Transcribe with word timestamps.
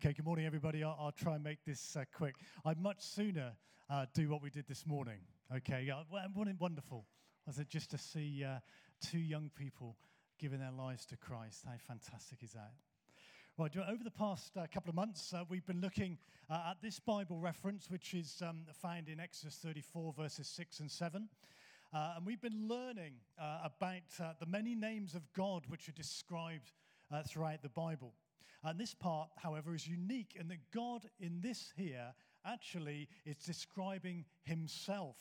Okay, 0.00 0.12
good 0.12 0.26
morning, 0.26 0.46
everybody. 0.46 0.84
I'll, 0.84 0.96
I'll 1.00 1.10
try 1.10 1.34
and 1.34 1.42
make 1.42 1.64
this 1.66 1.96
uh, 1.96 2.04
quick. 2.14 2.36
I'd 2.64 2.80
much 2.80 3.00
sooner 3.00 3.50
uh, 3.90 4.06
do 4.14 4.28
what 4.28 4.40
we 4.40 4.48
did 4.48 4.68
this 4.68 4.86
morning. 4.86 5.18
Okay, 5.52 5.86
yeah, 5.88 6.04
wonderful. 6.60 7.04
Was 7.48 7.58
it 7.58 7.68
just 7.68 7.90
to 7.90 7.98
see 7.98 8.44
uh, 8.44 8.60
two 9.04 9.18
young 9.18 9.50
people 9.56 9.96
giving 10.38 10.60
their 10.60 10.70
lives 10.70 11.04
to 11.06 11.16
Christ? 11.16 11.64
How 11.66 11.72
fantastic 11.78 12.44
is 12.44 12.52
that? 12.52 12.70
Right, 13.58 13.76
over 13.76 14.04
the 14.04 14.12
past 14.12 14.56
uh, 14.56 14.68
couple 14.72 14.88
of 14.88 14.94
months, 14.94 15.34
uh, 15.34 15.42
we've 15.48 15.66
been 15.66 15.80
looking 15.80 16.16
uh, 16.48 16.70
at 16.70 16.76
this 16.80 17.00
Bible 17.00 17.40
reference, 17.40 17.90
which 17.90 18.14
is 18.14 18.40
um, 18.48 18.66
found 18.72 19.08
in 19.08 19.18
Exodus 19.18 19.56
34, 19.56 20.12
verses 20.12 20.46
6 20.46 20.78
and 20.78 20.88
7. 20.88 21.28
Uh, 21.92 22.12
and 22.16 22.24
we've 22.24 22.40
been 22.40 22.68
learning 22.68 23.14
about 23.36 24.38
the 24.38 24.46
many 24.46 24.76
names 24.76 25.16
of 25.16 25.22
God 25.32 25.64
which 25.66 25.88
are 25.88 25.92
described 25.92 26.70
throughout 27.26 27.62
the 27.62 27.68
Bible. 27.68 28.12
And 28.64 28.78
this 28.78 28.94
part, 28.94 29.30
however, 29.36 29.74
is 29.74 29.86
unique 29.86 30.36
in 30.38 30.48
that 30.48 30.70
God 30.74 31.06
in 31.20 31.40
this 31.40 31.72
here 31.76 32.12
actually 32.44 33.08
is 33.24 33.36
describing 33.36 34.24
himself 34.42 35.16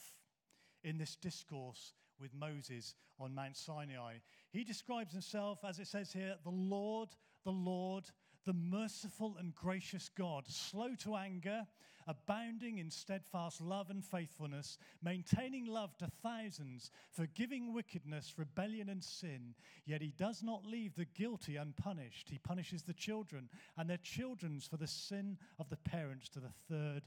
in 0.84 0.98
this 0.98 1.16
discourse 1.16 1.94
with 2.20 2.34
Moses 2.34 2.96
on 3.20 3.36
Mount 3.36 3.56
Sinai. 3.56 4.16
He 4.52 4.64
describes 4.64 5.12
himself, 5.12 5.60
as 5.68 5.80
it 5.80 5.88
says 5.88 6.12
here, 6.12 6.36
the 6.44 6.50
Lord, 6.50 7.10
the 7.44 7.52
Lord, 7.52 8.06
the 8.48 8.54
merciful 8.54 9.36
and 9.38 9.54
gracious 9.54 10.10
God, 10.18 10.46
slow 10.48 10.96
to 11.04 11.18
anger, 11.18 11.68
abounding 12.08 12.78
in 12.78 12.90
steadfast 12.90 13.60
love 13.60 13.90
and 13.90 14.04
faithfulness, 14.04 14.78
maintaining 15.04 15.66
love 15.66 15.98
to 15.98 16.10
thousands, 16.24 16.90
forgiving 17.12 17.74
wickedness, 17.74 18.36
rebellion, 18.38 18.88
and 18.88 19.04
sin. 19.04 19.54
Yet 19.86 20.02
he 20.02 20.14
does 20.18 20.42
not 20.42 20.66
leave 20.66 20.96
the 20.96 21.04
guilty 21.06 21.58
unpunished. 21.58 22.30
He 22.30 22.38
punishes 22.38 22.84
the 22.84 22.94
children 22.94 23.50
and 23.78 23.90
their 23.90 23.98
children's 23.98 24.66
for 24.66 24.78
the 24.78 24.88
sin 24.88 25.38
of 25.60 25.68
the 25.68 25.76
parents 25.76 26.30
to 26.30 26.40
the 26.40 26.54
third 26.70 27.04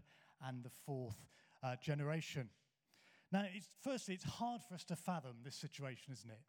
and 0.47 0.63
the 0.63 0.71
fourth 0.85 1.27
uh, 1.63 1.77
generation. 1.83 2.51
Now, 3.33 3.47
it's, 3.55 3.71
firstly, 3.83 4.15
it's 4.15 4.25
hard 4.25 4.61
for 4.69 4.75
us 4.75 4.85
to 4.85 4.97
fathom 4.97 5.37
this 5.43 5.57
situation, 5.57 6.13
isn't 6.13 6.31
it? 6.31 6.41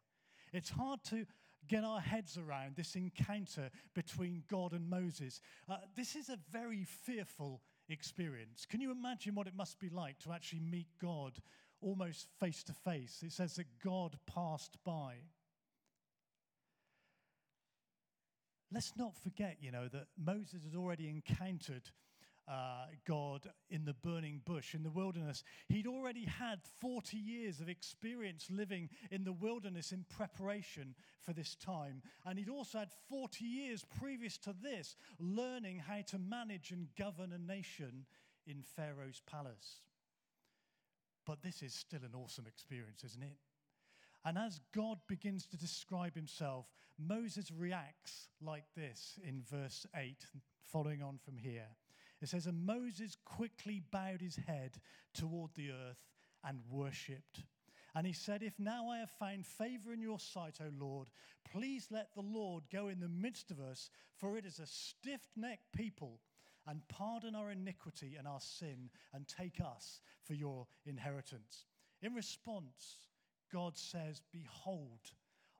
It's 0.52 0.68
hard 0.68 1.02
to 1.04 1.24
get 1.68 1.84
our 1.84 2.00
heads 2.00 2.38
around 2.38 2.76
this 2.76 2.94
encounter 2.94 3.70
between 3.94 4.44
God 4.48 4.72
and 4.72 4.88
Moses. 4.88 5.40
Uh, 5.68 5.76
this 5.96 6.16
is 6.16 6.28
a 6.28 6.38
very 6.50 6.84
fearful 6.84 7.62
experience. 7.88 8.66
Can 8.66 8.80
you 8.80 8.90
imagine 8.90 9.34
what 9.34 9.46
it 9.46 9.56
must 9.56 9.78
be 9.78 9.88
like 9.88 10.18
to 10.20 10.32
actually 10.32 10.60
meet 10.60 10.88
God 11.00 11.38
almost 11.80 12.28
face 12.40 12.62
to 12.64 12.72
face? 12.72 13.22
It 13.24 13.32
says 13.32 13.56
that 13.56 13.66
God 13.84 14.18
passed 14.26 14.76
by. 14.84 15.14
Let's 18.72 18.92
not 18.96 19.14
forget, 19.14 19.58
you 19.60 19.70
know, 19.70 19.88
that 19.88 20.06
Moses 20.16 20.64
has 20.64 20.74
already 20.74 21.08
encountered 21.08 21.90
uh, 22.48 22.86
God 23.06 23.48
in 23.70 23.84
the 23.84 23.94
burning 23.94 24.40
bush, 24.44 24.74
in 24.74 24.82
the 24.82 24.90
wilderness. 24.90 25.44
He'd 25.68 25.86
already 25.86 26.24
had 26.24 26.60
40 26.80 27.16
years 27.16 27.60
of 27.60 27.68
experience 27.68 28.48
living 28.50 28.88
in 29.10 29.24
the 29.24 29.32
wilderness 29.32 29.92
in 29.92 30.04
preparation 30.08 30.94
for 31.20 31.32
this 31.32 31.54
time. 31.54 32.02
And 32.26 32.38
he'd 32.38 32.48
also 32.48 32.78
had 32.78 32.90
40 33.08 33.44
years 33.44 33.84
previous 33.98 34.38
to 34.38 34.54
this 34.60 34.96
learning 35.18 35.78
how 35.78 36.02
to 36.08 36.18
manage 36.18 36.72
and 36.72 36.88
govern 36.98 37.32
a 37.32 37.38
nation 37.38 38.06
in 38.46 38.62
Pharaoh's 38.62 39.22
palace. 39.30 39.82
But 41.24 41.42
this 41.42 41.62
is 41.62 41.72
still 41.74 42.00
an 42.04 42.14
awesome 42.14 42.46
experience, 42.46 43.04
isn't 43.04 43.22
it? 43.22 43.36
And 44.24 44.38
as 44.38 44.60
God 44.74 44.98
begins 45.08 45.46
to 45.46 45.56
describe 45.56 46.14
himself, 46.14 46.66
Moses 46.98 47.50
reacts 47.50 48.28
like 48.40 48.64
this 48.76 49.18
in 49.26 49.42
verse 49.42 49.86
8, 49.96 50.26
following 50.62 51.02
on 51.02 51.18
from 51.24 51.36
here. 51.36 51.66
It 52.22 52.28
says, 52.28 52.46
And 52.46 52.64
Moses 52.64 53.16
quickly 53.24 53.82
bowed 53.90 54.20
his 54.20 54.36
head 54.36 54.80
toward 55.12 55.50
the 55.54 55.70
earth 55.70 56.06
and 56.44 56.60
worshipped. 56.70 57.42
And 57.94 58.06
he 58.06 58.12
said, 58.12 58.42
If 58.42 58.58
now 58.58 58.88
I 58.88 58.98
have 58.98 59.10
found 59.10 59.44
favor 59.44 59.92
in 59.92 60.00
your 60.00 60.20
sight, 60.20 60.58
O 60.60 60.70
Lord, 60.78 61.08
please 61.52 61.88
let 61.90 62.14
the 62.14 62.22
Lord 62.22 62.64
go 62.72 62.88
in 62.88 63.00
the 63.00 63.08
midst 63.08 63.50
of 63.50 63.60
us, 63.60 63.90
for 64.16 64.38
it 64.38 64.46
is 64.46 64.60
a 64.60 64.66
stiff 64.66 65.28
necked 65.36 65.72
people, 65.76 66.20
and 66.66 66.86
pardon 66.88 67.34
our 67.34 67.50
iniquity 67.50 68.14
and 68.16 68.26
our 68.26 68.40
sin, 68.40 68.88
and 69.12 69.26
take 69.26 69.60
us 69.60 70.00
for 70.22 70.34
your 70.34 70.66
inheritance. 70.86 71.66
In 72.02 72.14
response, 72.14 73.08
God 73.52 73.76
says, 73.76 74.22
Behold, 74.32 75.00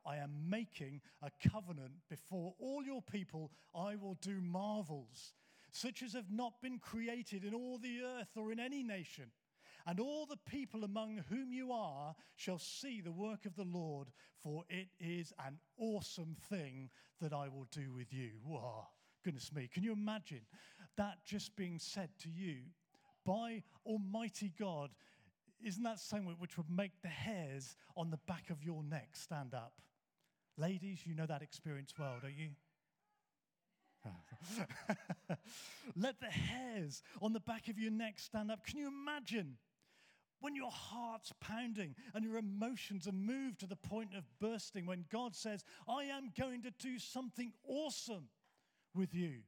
I 0.07 0.17
am 0.17 0.49
making 0.49 1.01
a 1.23 1.31
covenant 1.51 1.93
before 2.09 2.55
all 2.59 2.83
your 2.83 3.03
people. 3.03 3.51
I 3.75 3.97
will 3.97 4.17
do 4.23 4.41
marvels 4.41 5.35
such 5.73 6.03
as 6.03 6.13
have 6.13 6.31
not 6.31 6.61
been 6.63 6.79
created 6.79 7.45
in 7.45 7.55
all 7.55 7.79
the 7.79 8.03
earth 8.03 8.37
or 8.37 8.53
in 8.53 8.61
any 8.61 8.83
nation. 8.83 9.31
And 9.87 9.99
all 9.99 10.27
the 10.27 10.39
people 10.49 10.85
among 10.85 11.25
whom 11.29 11.53
you 11.53 11.73
are 11.73 12.15
shall 12.37 12.59
see 12.59 13.01
the 13.01 13.11
work 13.11 13.47
of 13.47 13.57
the 13.57 13.65
Lord, 13.65 14.09
for 14.41 14.63
it 14.69 14.89
is 15.01 15.33
an 15.45 15.59
awesome 15.77 16.37
thing 16.49 16.91
that 17.21 17.33
I 17.33 17.49
will 17.49 17.67
do 17.73 17.93
with 17.93 18.13
you. 18.13 18.31
Wow, 18.45 18.89
goodness 19.25 19.51
me. 19.53 19.69
Can 19.73 19.83
you 19.83 19.93
imagine 19.93 20.43
that 20.97 21.25
just 21.25 21.57
being 21.57 21.81
said 21.81 22.11
to 22.21 22.29
you 22.29 22.59
by 23.25 23.63
Almighty 23.85 24.53
God? 24.57 24.91
Isn't 25.65 25.83
that 25.85 25.99
something 25.99 26.37
which 26.39 26.57
would 26.57 26.71
make 26.71 27.01
the 27.03 27.09
hairs 27.09 27.77
on 27.97 28.11
the 28.11 28.21
back 28.29 28.51
of 28.51 28.63
your 28.63 28.85
neck 28.85 29.11
stand 29.15 29.55
up? 29.55 29.81
Ladies, 30.57 31.07
you 31.07 31.15
know 31.15 31.27
that 31.27 31.43
experience 31.43 31.93
well, 31.99 32.19
don't 32.21 32.37
you? 32.37 32.51
Let 35.97 36.21
the 36.21 36.27
hairs 36.27 37.03
on 37.21 37.33
the 37.33 37.41
back 37.41 37.69
of 37.69 37.79
your 37.79 37.91
neck 37.91 38.19
stand 38.19 38.51
up. 38.51 38.67
Can 38.67 38.79
you 38.79 38.89
imagine 38.89 39.57
when 40.41 40.57
your 40.57 40.71
heart's 40.71 41.33
pounding 41.41 41.95
and 42.15 42.25
your 42.25 42.37
emotions 42.37 43.07
are 43.07 43.13
moved 43.13 43.61
to 43.61 43.67
the 43.67 43.77
point 43.77 44.11
of 44.17 44.25
bursting 44.41 44.87
when 44.87 45.05
God 45.11 45.37
says, 45.37 45.65
I 45.89 46.05
am 46.05 46.33
going 46.39 46.63
to 46.63 46.71
do 46.71 46.99
something 46.99 47.53
awesome 47.67 48.29
with 48.95 49.15
you? 49.15 49.43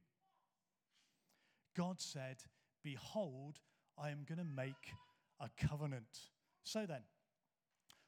God 1.75 1.99
said, 1.99 2.37
Behold, 2.83 3.59
I 3.97 4.09
am 4.09 4.25
going 4.27 4.37
to 4.37 4.45
make 4.45 4.93
a 5.39 5.49
covenant. 5.67 6.29
So 6.63 6.85
then, 6.85 7.01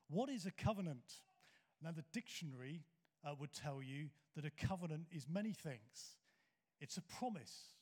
what 0.09 0.29
is 0.29 0.45
a 0.45 0.51
covenant? 0.51 1.21
Now, 1.83 1.91
the 1.91 2.05
dictionary 2.13 2.83
uh, 3.25 3.33
would 3.39 3.53
tell 3.53 3.81
you 3.83 4.09
that 4.35 4.45
a 4.45 4.67
covenant 4.67 5.07
is 5.11 5.27
many 5.29 5.51
things. 5.51 6.17
It's 6.79 6.97
a 6.97 7.01
promise, 7.01 7.73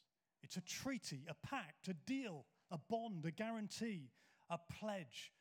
it's 0.41 0.57
a 0.57 0.61
treaty, 0.61 1.25
a 1.29 1.47
pact, 1.47 1.87
a 1.87 1.93
deal, 1.93 2.45
a 2.71 2.77
bond, 2.77 3.25
a 3.25 3.31
guarantee, 3.31 4.11
a 4.49 4.57
pledge, 4.79 5.33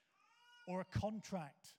or 0.66 0.80
a 0.80 0.98
contract. 0.98 1.74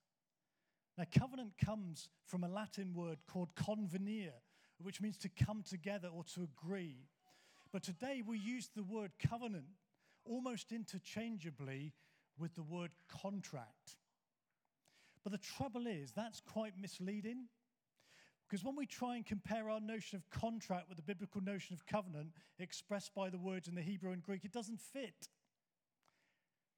Now, 0.97 1.05
covenant 1.17 1.53
comes 1.63 2.09
from 2.25 2.43
a 2.43 2.49
Latin 2.49 2.93
word 2.93 3.19
called 3.27 3.49
convenire, 3.55 4.39
which 4.81 5.01
means 5.01 5.17
to 5.17 5.29
come 5.29 5.63
together 5.63 6.07
or 6.07 6.23
to 6.35 6.43
agree. 6.43 7.09
But 7.73 7.83
today 7.83 8.23
we 8.25 8.37
use 8.37 8.69
the 8.73 8.83
word 8.83 9.11
covenant 9.19 9.65
almost 10.23 10.71
interchangeably 10.71 11.93
with 12.37 12.55
the 12.55 12.63
word 12.63 12.91
contract. 13.09 13.97
But 15.23 15.31
the 15.31 15.39
trouble 15.39 15.87
is, 15.87 16.11
that's 16.11 16.39
quite 16.39 16.73
misleading 16.79 17.47
because 18.47 18.63
when 18.63 18.75
we 18.75 18.85
try 18.85 19.15
and 19.15 19.25
compare 19.25 19.69
our 19.69 19.79
notion 19.79 20.17
of 20.17 20.29
contract 20.29 20.87
with 20.87 20.97
the 20.97 21.03
biblical 21.03 21.41
notion 21.41 21.73
of 21.73 21.85
covenant 21.85 22.29
expressed 22.59 23.13
by 23.15 23.29
the 23.29 23.37
words 23.37 23.67
in 23.67 23.75
the 23.75 23.81
Hebrew 23.81 24.11
and 24.11 24.21
Greek, 24.21 24.45
it 24.45 24.51
doesn't 24.51 24.79
fit. 24.79 25.29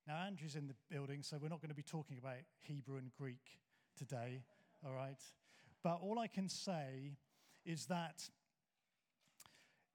Now, 0.07 0.15
Andrew's 0.25 0.55
in 0.55 0.67
the 0.67 0.75
building, 0.89 1.21
so 1.21 1.37
we're 1.41 1.49
not 1.49 1.61
going 1.61 1.69
to 1.69 1.75
be 1.75 1.83
talking 1.83 2.17
about 2.17 2.37
Hebrew 2.61 2.97
and 2.97 3.11
Greek 3.17 3.59
today, 3.97 4.43
all 4.85 4.93
right? 4.93 5.21
But 5.83 5.99
all 6.01 6.17
I 6.17 6.27
can 6.27 6.47
say 6.47 7.17
is 7.65 7.87
that 7.87 8.29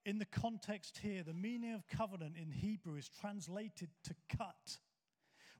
in 0.04 0.18
the 0.18 0.26
context 0.26 0.98
here, 0.98 1.22
the 1.22 1.32
meaning 1.32 1.74
of 1.74 1.86
covenant 1.88 2.34
in 2.36 2.50
Hebrew 2.50 2.96
is 2.96 3.08
translated 3.08 3.88
to 4.04 4.14
cut 4.36 4.78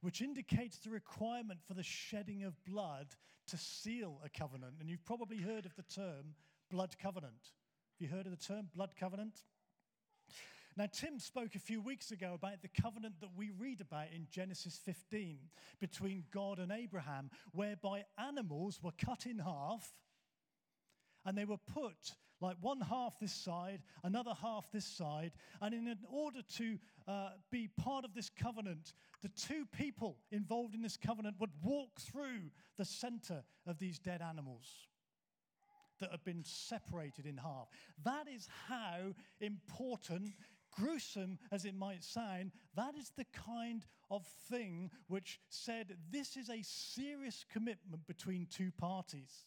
which 0.03 0.21
indicates 0.21 0.79
the 0.79 0.91
requirement 0.91 1.61
for 1.67 1.75
the 1.75 1.83
shedding 1.83 2.45
of 2.45 2.63
blood 2.65 3.15
to 3.47 3.57
seal 3.57 4.21
a 4.25 4.29
covenant. 4.29 4.75
And 4.81 4.91
you've 4.91 5.05
probably 5.05 5.39
heard 5.39 5.65
of 5.65 5.75
the 5.75 5.83
term 5.83 6.35
blood 6.71 6.97
covenant. 7.01 7.51
Have 7.99 8.11
you 8.11 8.15
heard 8.15 8.27
of 8.27 8.33
the 8.33 8.45
term 8.45 8.69
blood 8.75 8.91
covenant? 8.99 9.39
Now, 10.77 10.87
Tim 10.91 11.19
spoke 11.19 11.55
a 11.55 11.61
few 11.61 11.83
weeks 11.83 12.13
ago 12.13 12.33
about 12.35 12.63
the 12.63 12.83
covenant 12.83 13.21
that 13.21 13.31
we 13.37 13.51
read 13.51 13.81
about 13.81 14.07
in 14.15 14.27
Genesis 14.31 14.81
15 14.85 15.39
between 15.81 16.25
God 16.33 16.59
and 16.59 16.73
Abraham, 16.73 17.31
whereby 17.53 18.05
animals 18.17 18.81
were 18.83 18.93
cut 18.97 19.27
in 19.27 19.39
half 19.39 19.93
and 21.25 21.37
they 21.37 21.45
were 21.45 21.59
put 21.59 22.15
like 22.43 22.57
one 22.61 22.81
half 22.81 23.19
this 23.21 23.33
side, 23.33 23.81
another 24.03 24.35
half 24.43 24.71
this 24.73 24.85
side. 24.85 25.33
And 25.61 25.73
in 25.73 25.97
order 26.11 26.41
to 26.57 26.79
uh, 27.07 27.31
be 27.51 27.69
part 27.69 28.05
of 28.05 28.15
this 28.15 28.29
covenant, 28.29 28.95
the 29.23 29.29
two 29.29 29.65
people 29.67 30.19
involved 30.31 30.75
in 30.75 30.83
this 30.83 30.97
covenant 30.97 31.37
would 31.39 31.53
walk 31.63 32.01
through 32.01 32.51
the 32.77 32.85
center 32.85 33.45
of 33.67 33.79
these 33.79 33.99
dead 33.99 34.21
animals 34.21 34.67
that 36.01 36.11
have 36.11 36.25
been 36.25 36.43
separated 36.45 37.27
in 37.27 37.37
half. 37.37 37.69
That 38.05 38.27
is 38.29 38.49
how 38.69 39.15
important 39.41 40.33
gruesome 40.73 41.39
as 41.53 41.65
it 41.65 41.75
might 41.75 42.03
sound, 42.03 42.51
that 42.75 42.95
is 42.97 43.13
the 43.17 43.27
kind 43.33 43.85
of 44.11 44.27
thing 44.51 44.91
which 45.09 45.39
said 45.49 45.97
this 46.11 46.37
is 46.37 46.49
a 46.49 46.63
serious 46.63 47.45
commitment 47.53 48.07
between 48.07 48.47
two 48.51 48.73
parties. 48.73 49.47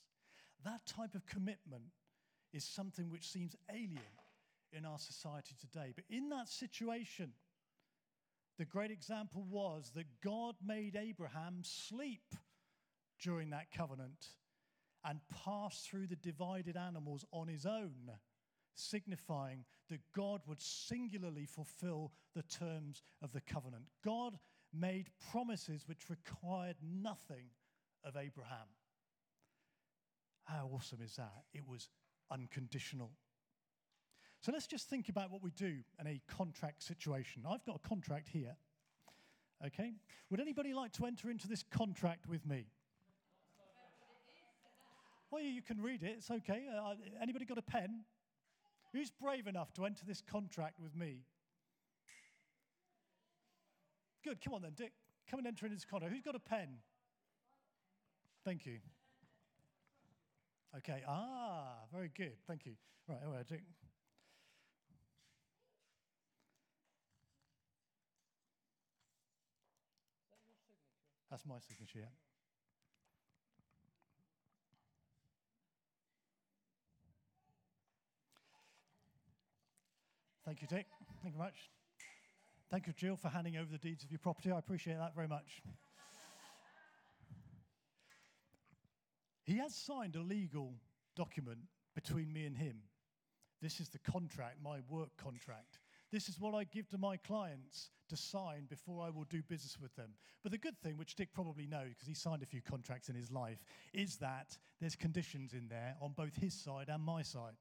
That 0.64 0.86
type 0.86 1.16
of 1.16 1.26
commitment 1.26 1.84
is 2.56 2.64
something 2.64 3.10
which 3.10 3.30
seems 3.30 3.56
alien 3.70 4.00
in 4.72 4.86
our 4.86 4.98
society 4.98 5.56
today. 5.60 5.92
But 5.94 6.06
in 6.10 6.30
that 6.30 6.48
situation, 6.48 7.34
the 8.58 8.66
great 8.66 8.92
example 8.92 9.46
was 9.50 9.92
that 9.96 10.06
God 10.24 10.56
made 10.66 10.96
Abraham 10.96 11.62
sleep 11.64 12.34
during 13.22 13.50
that 13.50 13.72
covenant 13.76 14.28
and 15.04 15.20
pass 15.44 15.82
through 15.82 16.08
the 16.08 16.16
divided 16.16 16.78
animals 16.78 17.26
on 17.32 17.48
his 17.48 17.66
own, 17.66 18.12
signifying 18.74 19.66
that 19.90 20.00
God 20.16 20.42
would 20.48 20.62
singularly 20.62 21.46
fulfill 21.46 22.12
the 22.34 22.44
terms 22.44 23.04
of 23.22 23.34
the 23.34 23.42
covenant. 23.42 23.84
God 24.04 24.40
made 24.74 25.10
promises 25.32 25.88
which 25.88 26.10
required 26.10 26.78
nothing 26.82 27.48
of 28.04 28.16
Abraham. 28.16 28.68
How 30.46 30.70
awesome 30.74 31.02
is 31.02 31.16
that? 31.16 31.44
It 31.54 31.68
was 31.68 31.90
unconditional. 32.32 33.12
So 34.42 34.52
let's 34.52 34.68
just 34.68 34.90
think 34.90 35.10
about 35.10 35.32
what 35.32 35.42
we 35.42 35.52
do 35.52 35.78
in 36.00 36.08
a 36.08 36.22
contract 36.28 36.84
situation. 36.84 37.44
I've 37.50 37.66
got 37.66 37.80
a 37.84 37.88
contract 37.88 38.30
here. 38.30 38.56
Okay? 39.66 39.94
Would 40.30 40.40
anybody 40.40 40.74
like 40.74 40.92
to 40.94 41.06
enter 41.06 41.30
into 41.30 41.48
this 41.48 41.64
contract 41.64 42.28
with 42.28 42.46
me? 42.46 42.68
Well, 45.32 45.42
you 45.42 45.62
can 45.62 45.82
read 45.82 46.04
it. 46.04 46.16
It's 46.18 46.30
okay. 46.30 46.64
Uh, 46.72 46.94
anybody 47.22 47.46
got 47.46 47.58
a 47.58 47.64
pen? 47.64 48.02
Who's 48.94 49.10
brave 49.10 49.48
enough 49.48 49.74
to 49.74 49.86
enter 49.86 50.06
this 50.06 50.22
contract 50.22 50.80
with 50.80 50.96
me? 50.96 51.24
Good. 54.24 54.40
Come 54.42 54.54
on 54.54 54.62
then, 54.62 54.74
Dick. 54.76 54.94
Come 55.30 55.40
and 55.40 55.48
enter 55.48 55.66
into 55.66 55.76
this 55.76 55.86
contract. 55.86 56.14
Who's 56.14 56.24
got 56.24 56.36
a 56.36 56.40
pen? 56.40 56.78
Thank 58.46 58.66
you. 58.66 58.78
Okay. 60.78 61.02
Ah, 61.08 61.86
very 61.94 62.12
good. 62.16 62.34
Thank 62.48 62.66
you. 62.66 62.74
Right. 63.08 63.20
Right, 63.26 63.48
Dick. 63.48 63.62
That's 71.32 71.46
my 71.46 71.56
signature, 71.60 72.00
yeah. 72.00 72.06
Thank 80.46 80.62
you, 80.62 80.68
Dick. 80.68 80.86
Thank 81.22 81.34
you 81.34 81.40
very 81.40 81.46
much. 81.46 81.56
Thank 82.70 82.88
you, 82.88 82.94
Jill, 82.94 83.16
for 83.16 83.30
handing 83.30 83.58
over 83.58 83.72
the 83.72 83.78
deeds 83.78 84.04
of 84.04 84.12
your 84.12 84.20
property. 84.20 84.52
I 84.52 84.60
appreciate 84.60 84.98
that 84.98 85.16
very 85.16 85.28
much. 85.28 85.62
He 89.46 89.58
has 89.58 89.74
signed 89.76 90.16
a 90.16 90.22
legal 90.22 90.74
document 91.16 91.60
between 91.94 92.34
me 92.34 92.46
and 92.46 92.58
him. 92.58 92.78
This 93.62 93.80
is 93.80 93.90
the 93.90 94.00
contract, 94.00 94.58
my 94.62 94.80
work 94.90 95.10
contract. 95.18 95.80
This 96.12 96.30
is 96.30 96.40
what 96.40 96.54
I 96.54 96.66
give 96.66 96.88
to 96.90 96.98
my 96.98 97.18
clients 97.18 97.90
to 98.10 98.18
sign 98.18 98.66
before 98.70 99.04
I 99.06 99.10
will 99.10 99.24
do 99.26 99.42
business 99.42 99.78
with 99.82 99.96
them. 99.96 100.12
But 100.44 100.52
the 100.52 100.58
good 100.58 100.78
thing, 100.78 100.98
which 100.98 101.16
Dick 101.16 101.30
probably 101.34 101.66
knows 101.66 101.90
because 101.90 102.08
he 102.08 102.14
signed 102.14 102.44
a 102.44 102.46
few 102.46 102.62
contracts 102.62 103.10
in 103.10 103.16
his 103.16 103.32
life, 103.32 103.64
is 103.94 104.18
that 104.18 104.58
there's 104.80 104.96
conditions 104.96 105.54
in 105.54 105.68
there 105.68 105.96
on 106.02 106.14
both 106.16 106.36
his 106.36 106.54
side 106.54 106.90
and 106.90 107.04
my 107.04 107.22
side. 107.22 107.56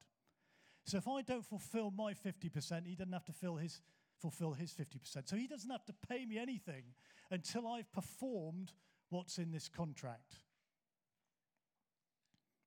So 0.85 0.97
if 0.97 1.07
I 1.07 1.21
don't 1.21 1.45
fulfill 1.45 1.91
my 1.91 2.13
50%, 2.13 2.85
he 2.85 2.95
doesn't 2.95 3.13
have 3.13 3.25
to 3.25 3.33
fill 3.33 3.55
his, 3.55 3.81
fulfill 4.19 4.53
his 4.53 4.71
50%. 4.71 5.27
So 5.27 5.35
he 5.35 5.47
doesn't 5.47 5.69
have 5.69 5.85
to 5.85 5.93
pay 6.07 6.25
me 6.25 6.37
anything 6.37 6.83
until 7.31 7.67
I've 7.67 7.91
performed 7.91 8.73
what's 9.09 9.39
in 9.39 9.51
this 9.51 9.67
contract. 9.67 10.35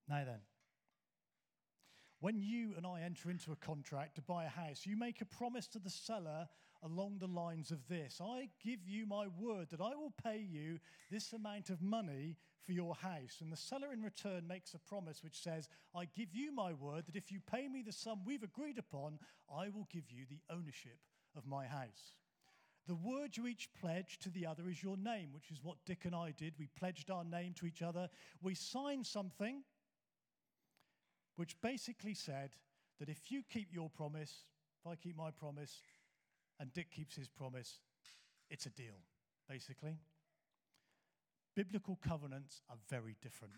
Now 0.09 0.25
then, 0.25 0.41
when 2.21 2.41
you 2.41 2.75
and 2.77 2.87
I 2.87 3.03
enter 3.03 3.31
into 3.31 3.53
a 3.53 3.57
contract 3.57 4.17
to 4.17 4.23
buy 4.23 4.45
a 4.45 4.49
house, 4.49 4.85
you 4.85 4.97
make 4.97 5.21
a 5.21 5.25
promise 5.27 5.69
to 5.69 5.79
the 5.79 5.91
seller 5.91 6.49
along 6.83 7.19
the 7.19 7.27
lines 7.27 7.71
of 7.71 7.87
this 7.89 8.21
I 8.23 8.49
give 8.65 8.87
you 8.87 9.07
my 9.07 9.27
word 9.39 9.69
that 9.71 9.81
I 9.81 9.95
will 9.97 10.13
pay 10.23 10.39
you 10.39 10.79
this 11.11 11.33
amount 11.33 11.71
of 11.71 11.83
money 11.83 12.37
for 12.65 12.73
your 12.73 12.95
house. 12.95 13.39
And 13.41 13.53
the 13.53 13.57
seller 13.57 13.93
in 13.93 14.03
return 14.03 14.47
makes 14.47 14.75
a 14.75 14.79
promise 14.79 15.23
which 15.23 15.41
says, 15.41 15.69
I 15.95 16.05
give 16.05 16.35
you 16.35 16.55
my 16.55 16.73
word 16.73 17.07
that 17.07 17.17
if 17.17 17.33
you 17.33 17.41
pay 17.41 17.69
me 17.69 17.83
the 17.83 17.93
sum 17.93 18.21
we've 18.25 18.43
agreed 18.43 18.79
upon, 18.79 19.19
I 19.53 19.69
will 19.69 19.89
give 19.93 20.11
you 20.11 20.25
the 20.29 20.41
ownership 20.55 20.99
of 21.37 21.47
my 21.47 21.67
house. 21.67 22.17
The 22.87 22.95
word 22.95 23.37
you 23.37 23.47
each 23.47 23.69
pledge 23.79 24.19
to 24.21 24.31
the 24.31 24.47
other 24.47 24.69
is 24.69 24.83
your 24.83 24.97
name, 24.97 25.29
which 25.33 25.51
is 25.51 25.63
what 25.63 25.77
Dick 25.85 26.05
and 26.05 26.15
I 26.15 26.33
did. 26.37 26.55
We 26.59 26.69
pledged 26.79 27.11
our 27.11 27.25
name 27.25 27.55
to 27.55 27.67
each 27.67 27.83
other. 27.83 28.09
We 28.43 28.55
signed 28.55 29.07
something 29.07 29.63
which 31.38 31.55
basically 31.61 32.14
said 32.14 32.50
that 32.99 33.08
if 33.08 33.31
you 33.31 33.44
keep 33.49 33.73
your 33.73 33.88
promise, 33.88 34.43
if 34.81 34.90
I 34.90 34.96
keep 34.96 35.17
my 35.17 35.31
promise, 35.31 35.82
and 36.58 36.73
Dick 36.73 36.90
keeps 36.90 37.14
his 37.14 37.29
promise, 37.29 37.79
it's 38.50 38.67
a 38.67 38.70
deal, 38.70 38.99
basically. 39.49 39.99
Biblical 41.55 41.96
covenants 42.05 42.61
are 42.69 42.76
very 42.90 43.14
different 43.23 43.55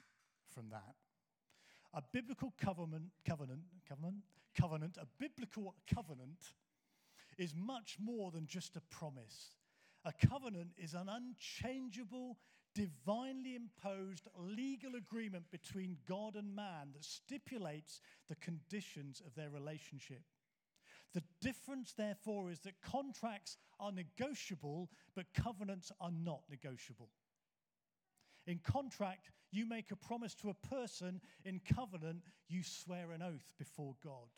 from 0.54 0.68
that. 0.68 0.94
A 1.94 2.02
biblical 2.12 2.52
covenant, 2.60 3.12
covenant, 3.26 3.62
covenant, 3.88 4.24
covenant, 4.54 4.98
a 5.00 5.06
biblical 5.18 5.74
covenant 5.92 6.52
is 7.38 7.54
much 7.56 7.96
more 7.98 8.30
than 8.30 8.46
just 8.46 8.76
a 8.76 8.82
promise. 8.94 9.56
A 10.04 10.12
covenant 10.26 10.70
is 10.78 10.94
an 10.94 11.08
unchangeable, 11.08 12.38
divinely 12.74 13.54
imposed 13.54 14.28
legal 14.36 14.94
agreement 14.94 15.44
between 15.50 15.98
God 16.08 16.36
and 16.36 16.54
man 16.54 16.92
that 16.94 17.04
stipulates 17.04 18.00
the 18.28 18.36
conditions 18.36 19.20
of 19.24 19.34
their 19.34 19.50
relationship. 19.50 20.22
The 21.12 21.22
difference, 21.40 21.92
therefore, 21.92 22.50
is 22.50 22.60
that 22.60 22.80
contracts 22.82 23.56
are 23.78 23.92
negotiable, 23.92 24.88
but 25.14 25.34
covenants 25.34 25.90
are 26.00 26.12
not 26.12 26.42
negotiable. 26.48 27.10
In 28.46 28.60
contract, 28.60 29.30
you 29.50 29.66
make 29.66 29.90
a 29.90 29.96
promise 29.96 30.34
to 30.36 30.50
a 30.50 30.66
person. 30.68 31.20
In 31.44 31.60
covenant, 31.74 32.22
you 32.48 32.62
swear 32.62 33.10
an 33.10 33.22
oath 33.22 33.52
before 33.58 33.96
God. 34.02 34.28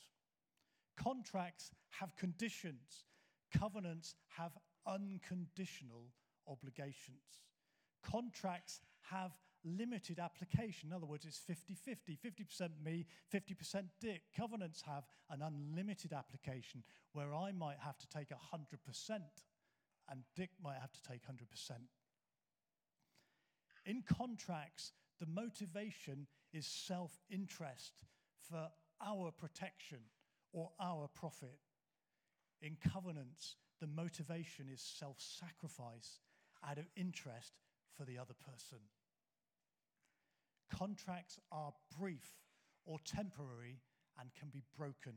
Contracts 0.97 1.71
have 1.91 2.17
conditions, 2.17 3.05
covenants 3.57 4.15
have 4.37 4.53
unconditional 4.87 6.07
obligations. 6.49 7.45
Contracts 8.03 8.81
have 9.11 9.33
limited 9.65 10.19
application. 10.19 10.89
In 10.91 10.97
other 10.97 11.07
words, 11.07 11.25
it's 11.25 11.39
50 11.39 11.75
50. 11.75 12.19
50% 12.25 12.71
me, 12.85 13.07
50% 13.33 13.85
Dick. 14.01 14.23
Covenants 14.37 14.83
have 14.83 15.05
an 15.31 15.43
unlimited 15.43 16.13
application 16.13 16.83
where 17.13 17.35
I 17.35 17.53
might 17.53 17.79
have 17.79 17.99
to 17.99 18.09
take 18.09 18.29
100% 18.31 19.21
and 20.09 20.21
Dick 20.35 20.51
might 20.63 20.79
have 20.81 20.93
to 20.93 21.03
take 21.03 21.23
100%. 21.23 21.71
In 23.87 24.03
contracts, 24.03 24.93
the 25.21 25.27
motivation 25.27 26.27
is 26.53 26.67
self 26.67 27.21
interest 27.31 28.05
for 28.49 28.69
our 29.05 29.31
protection 29.31 29.99
or 30.53 30.71
our 30.81 31.09
profit. 31.09 31.59
In 32.61 32.77
covenants, 32.93 33.57
the 33.83 33.89
motivation 33.89 34.67
is 34.73 34.81
self 34.81 35.17
sacrifice 35.19 36.21
out 36.67 36.79
of 36.79 36.87
interest 36.97 37.59
for 37.99 38.05
the 38.05 38.17
other 38.17 38.35
person. 38.35 38.79
Contracts 40.71 41.39
are 41.51 41.73
brief 41.99 42.31
or 42.87 42.99
temporary 43.05 43.81
and 44.21 44.31
can 44.39 44.51
be 44.51 44.63
broken. 44.79 45.15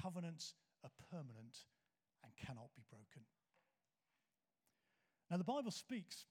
Covenants 0.00 0.54
are 0.84 0.90
permanent 1.10 1.58
and 2.22 2.32
cannot 2.36 2.70
be 2.76 2.82
broken. 2.88 3.22
Now, 5.28 5.36
the 5.36 5.44
Bible 5.44 5.72
speaks 5.72 6.24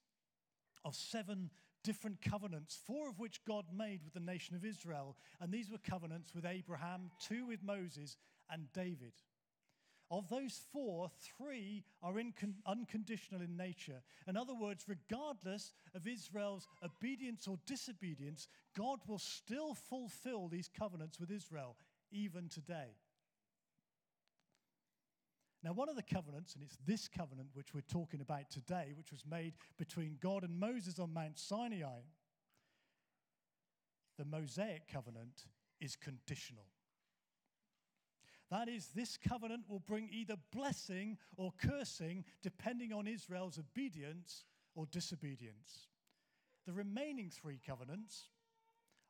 of 0.86 0.96
seven 0.96 1.50
different 1.84 2.22
covenants, 2.22 2.80
four 2.88 3.10
of 3.10 3.20
which 3.20 3.44
God 3.46 3.66
made 3.76 4.04
with 4.06 4.14
the 4.14 4.20
nation 4.22 4.56
of 4.56 4.64
Israel. 4.64 5.18
And 5.42 5.52
these 5.52 5.70
were 5.70 5.78
covenants 5.78 6.34
with 6.34 6.46
Abraham, 6.46 7.12
two 7.20 7.46
with 7.46 7.62
Moses, 7.62 8.16
and 8.50 8.72
David. 8.74 9.14
Of 10.10 10.30
those 10.30 10.62
four, 10.72 11.12
three 11.20 11.84
are 12.02 12.16
unconditional 12.66 13.42
in 13.42 13.58
nature. 13.58 14.02
In 14.26 14.38
other 14.38 14.56
words, 14.56 14.86
regardless 14.88 15.74
of 15.94 16.08
Israel's 16.08 16.66
obedience 16.84 17.46
or 17.48 17.58
disobedience, 17.66 18.48
God 18.76 19.00
will 19.06 19.20
still 19.20 19.74
fulfill 19.74 20.48
these 20.48 20.70
covenants 20.70 21.20
with 21.20 21.30
Israel, 21.30 21.76
even 22.10 22.48
today. 22.48 22.96
Now, 25.62 25.74
one 25.74 25.90
of 25.90 25.98
the 25.98 26.04
covenants, 26.04 26.54
and 26.54 26.64
it's 26.64 26.78
this 26.86 27.10
covenant 27.10 27.50
which 27.54 27.74
we're 27.74 27.82
talking 27.82 28.22
about 28.22 28.50
today, 28.50 28.94
which 28.96 29.12
was 29.12 29.26
made 29.30 29.56
between 29.78 30.18
God 30.22 30.44
and 30.44 30.58
Moses 30.58 31.00
on 31.00 31.14
Mount 31.14 31.38
Sinai, 31.38 32.00
the 34.18 34.24
Mosaic 34.24 34.88
covenant 34.88 35.48
is 35.82 35.98
conditional. 35.98 36.64
That 38.50 38.70
is, 38.70 38.88
this 38.96 39.18
covenant 39.18 39.66
will 39.68 39.80
bring 39.80 40.10
either 40.12 40.36
blessing 40.54 41.18
or 41.36 41.52
cursing, 41.62 42.24
depending 42.42 42.94
on 42.94 43.08
Israel's 43.08 43.60
obedience 43.60 44.46
or 44.74 44.86
disobedience. 44.86 45.88
The 46.66 46.74
remaining 46.74 47.30
three 47.30 47.60
covenants 47.66 48.30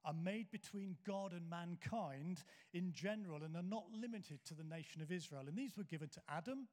are 0.05 0.13
made 0.13 0.49
between 0.51 0.95
God 1.05 1.33
and 1.33 1.49
mankind 1.49 2.43
in 2.73 2.93
general 2.93 3.43
and 3.43 3.55
are 3.55 3.63
not 3.63 3.85
limited 3.91 4.39
to 4.45 4.55
the 4.55 4.63
nation 4.63 5.01
of 5.01 5.11
Israel. 5.11 5.43
And 5.47 5.57
these 5.57 5.75
were 5.75 5.83
given 5.83 6.09
to 6.09 6.21
Adam, 6.29 6.67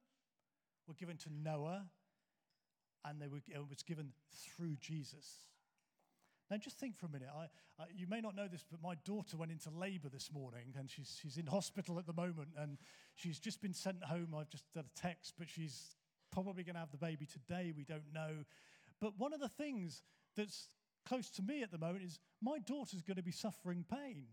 were 0.87 0.93
given 0.93 1.17
to 1.17 1.29
Noah, 1.31 1.85
and 3.03 3.21
they 3.21 3.27
were, 3.27 3.41
it 3.47 3.69
was 3.69 3.83
given 3.83 4.13
through 4.31 4.77
Jesus. 4.79 5.27
Now, 6.49 6.57
just 6.57 6.77
think 6.77 6.97
for 6.97 7.07
a 7.07 7.09
minute. 7.09 7.29
I, 7.35 7.45
uh, 7.81 7.85
you 7.95 8.05
may 8.07 8.21
not 8.21 8.35
know 8.35 8.47
this, 8.47 8.63
but 8.69 8.81
my 8.81 8.95
daughter 9.03 9.35
went 9.35 9.51
into 9.51 9.69
labor 9.71 10.09
this 10.09 10.31
morning, 10.31 10.73
and 10.77 10.89
she's, 10.89 11.17
she's 11.21 11.37
in 11.37 11.47
hospital 11.47 11.97
at 11.97 12.05
the 12.05 12.13
moment, 12.13 12.49
and 12.57 12.77
she's 13.15 13.39
just 13.39 13.61
been 13.61 13.73
sent 13.73 14.03
home. 14.03 14.35
I've 14.37 14.49
just 14.49 14.65
got 14.73 14.85
a 14.85 15.01
text, 15.01 15.33
but 15.39 15.49
she's 15.49 15.95
probably 16.31 16.63
going 16.63 16.75
to 16.75 16.79
have 16.79 16.91
the 16.91 16.97
baby 16.97 17.25
today. 17.25 17.73
We 17.75 17.83
don't 17.83 18.13
know. 18.13 18.43
But 19.01 19.17
one 19.17 19.33
of 19.33 19.39
the 19.39 19.49
things 19.49 20.03
that's 20.37 20.67
close 21.07 21.29
to 21.31 21.41
me 21.41 21.63
at 21.63 21.71
the 21.71 21.77
moment 21.77 22.03
is 22.03 22.19
my 22.41 22.59
daughter's 22.59 23.01
going 23.01 23.17
to 23.17 23.23
be 23.23 23.31
suffering 23.31 23.85
pain 23.89 24.25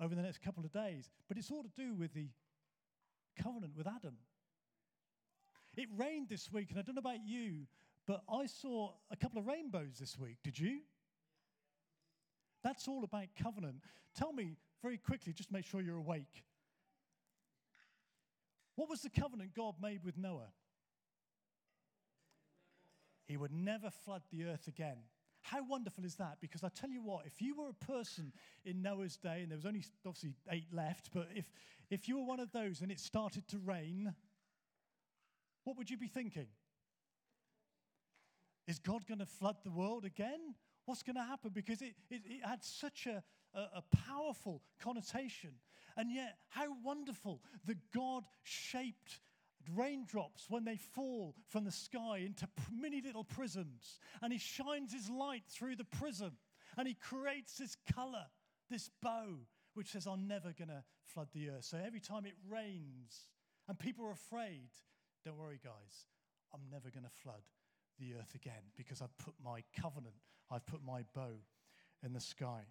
over 0.00 0.14
the 0.14 0.22
next 0.22 0.42
couple 0.42 0.64
of 0.64 0.72
days. 0.72 1.10
But 1.26 1.38
it's 1.38 1.50
all 1.50 1.62
to 1.62 1.70
do 1.76 1.94
with 1.94 2.12
the 2.14 2.28
covenant 3.42 3.72
with 3.76 3.86
Adam. 3.86 4.16
It 5.76 5.88
rained 5.96 6.28
this 6.28 6.52
week, 6.52 6.70
and 6.70 6.78
I 6.78 6.82
don't 6.82 6.96
know 6.96 7.00
about 7.00 7.24
you, 7.24 7.66
but 8.06 8.22
I 8.28 8.46
saw 8.46 8.92
a 9.10 9.16
couple 9.16 9.38
of 9.38 9.46
rainbows 9.46 9.98
this 9.98 10.18
week. 10.18 10.38
Did 10.42 10.58
you? 10.58 10.80
That's 12.62 12.88
all 12.88 13.04
about 13.04 13.26
covenant. 13.40 13.76
Tell 14.16 14.32
me 14.32 14.56
very 14.82 14.98
quickly, 14.98 15.32
just 15.32 15.52
make 15.52 15.64
sure 15.64 15.80
you're 15.80 15.96
awake. 15.96 16.44
What 18.76 18.88
was 18.88 19.02
the 19.02 19.10
covenant 19.10 19.54
God 19.56 19.74
made 19.82 20.04
with 20.04 20.16
Noah? 20.16 20.52
He 23.26 23.36
would 23.36 23.52
never 23.52 23.90
flood 23.90 24.22
the 24.30 24.44
earth 24.44 24.68
again. 24.68 24.96
How 25.42 25.64
wonderful 25.66 26.04
is 26.04 26.16
that? 26.16 26.38
Because 26.40 26.64
I 26.64 26.68
tell 26.68 26.90
you 26.90 27.02
what, 27.02 27.26
if 27.26 27.40
you 27.40 27.54
were 27.54 27.68
a 27.68 27.84
person 27.84 28.32
in 28.64 28.82
Noah's 28.82 29.16
day, 29.16 29.40
and 29.42 29.50
there 29.50 29.56
was 29.56 29.66
only 29.66 29.84
obviously 30.06 30.34
eight 30.50 30.72
left, 30.72 31.10
but 31.14 31.28
if, 31.34 31.50
if 31.90 32.08
you 32.08 32.18
were 32.18 32.24
one 32.24 32.40
of 32.40 32.52
those 32.52 32.80
and 32.80 32.90
it 32.90 33.00
started 33.00 33.46
to 33.48 33.58
rain, 33.58 34.14
what 35.64 35.76
would 35.76 35.90
you 35.90 35.96
be 35.96 36.06
thinking? 36.06 36.46
Is 38.66 38.78
God 38.78 39.06
going 39.06 39.20
to 39.20 39.26
flood 39.26 39.56
the 39.64 39.70
world 39.70 40.04
again? 40.04 40.54
What's 40.88 41.02
going 41.02 41.16
to 41.16 41.22
happen? 41.22 41.50
Because 41.52 41.82
it, 41.82 41.92
it, 42.08 42.22
it 42.24 42.40
had 42.42 42.64
such 42.64 43.06
a, 43.06 43.22
a, 43.54 43.60
a 43.60 43.82
powerful 44.08 44.62
connotation. 44.80 45.50
And 45.98 46.10
yet, 46.10 46.38
how 46.48 46.68
wonderful 46.82 47.42
that 47.66 47.76
God 47.94 48.24
shaped 48.42 49.20
raindrops 49.76 50.46
when 50.48 50.64
they 50.64 50.76
fall 50.76 51.34
from 51.46 51.64
the 51.64 51.70
sky 51.70 52.22
into 52.24 52.48
mini 52.72 53.02
little 53.02 53.22
prisms. 53.22 53.98
And 54.22 54.32
he 54.32 54.38
shines 54.38 54.94
his 54.94 55.10
light 55.10 55.42
through 55.50 55.76
the 55.76 55.84
prism 55.84 56.38
and 56.78 56.88
he 56.88 56.94
creates 56.94 57.58
this 57.58 57.76
color, 57.92 58.24
this 58.70 58.88
bow, 59.02 59.40
which 59.74 59.88
says, 59.88 60.06
I'm 60.06 60.26
never 60.26 60.54
going 60.56 60.68
to 60.68 60.84
flood 61.04 61.28
the 61.34 61.50
earth. 61.50 61.64
So 61.64 61.76
every 61.84 62.00
time 62.00 62.24
it 62.24 62.32
rains 62.50 63.28
and 63.68 63.78
people 63.78 64.06
are 64.06 64.12
afraid, 64.12 64.70
don't 65.22 65.36
worry, 65.36 65.60
guys, 65.62 66.06
I'm 66.54 66.62
never 66.72 66.88
going 66.88 67.04
to 67.04 67.10
flood 67.22 67.42
the 67.98 68.14
earth 68.14 68.34
again 68.34 68.72
because 68.76 69.02
I've 69.02 69.16
put 69.18 69.34
my 69.44 69.62
covenant, 69.80 70.14
I've 70.50 70.66
put 70.66 70.80
my 70.84 71.04
bow 71.14 71.34
in 72.02 72.12
the 72.12 72.20
sky. 72.20 72.62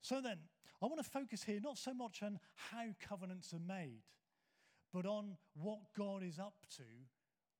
So 0.00 0.20
then, 0.20 0.38
I 0.80 0.86
want 0.86 1.02
to 1.02 1.10
focus 1.10 1.42
here 1.42 1.58
not 1.60 1.76
so 1.76 1.92
much 1.92 2.22
on 2.22 2.38
how 2.54 2.84
covenants 3.00 3.52
are 3.52 3.58
made 3.58 4.02
but 4.92 5.06
on 5.06 5.36
what 5.54 5.78
God 5.96 6.22
is 6.22 6.38
up 6.38 6.54
to 6.76 6.82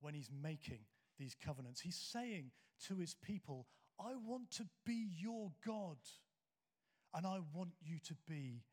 when 0.01 0.13
He's 0.13 0.29
making 0.41 0.79
these 1.17 1.35
covenants. 1.35 1.81
He's 1.81 1.95
saying 1.95 2.51
to 2.87 2.97
His 2.97 3.15
people, 3.15 3.67
I 3.99 4.13
want 4.25 4.51
to 4.51 4.65
be 4.85 5.09
your 5.17 5.51
God, 5.65 5.97
and 7.13 7.25
I 7.25 7.39
want 7.53 7.71
you 7.81 7.97
to 8.07 8.15
be 8.27 8.63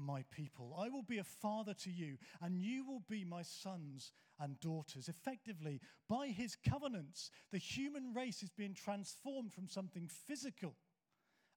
my 0.00 0.24
people. 0.30 0.74
I 0.78 0.88
will 0.88 1.02
be 1.02 1.18
a 1.18 1.24
father 1.24 1.74
to 1.74 1.90
you, 1.90 2.16
and 2.40 2.56
you 2.56 2.84
will 2.84 3.02
be 3.08 3.24
my 3.24 3.42
sons 3.42 4.12
and 4.38 4.58
daughters. 4.60 5.08
Effectively, 5.08 5.80
by 6.08 6.28
his 6.28 6.56
covenants, 6.56 7.30
the 7.52 7.58
human 7.58 8.12
race 8.14 8.42
is 8.42 8.50
being 8.50 8.74
transformed 8.74 9.52
from 9.52 9.68
something 9.68 10.08
physical 10.08 10.74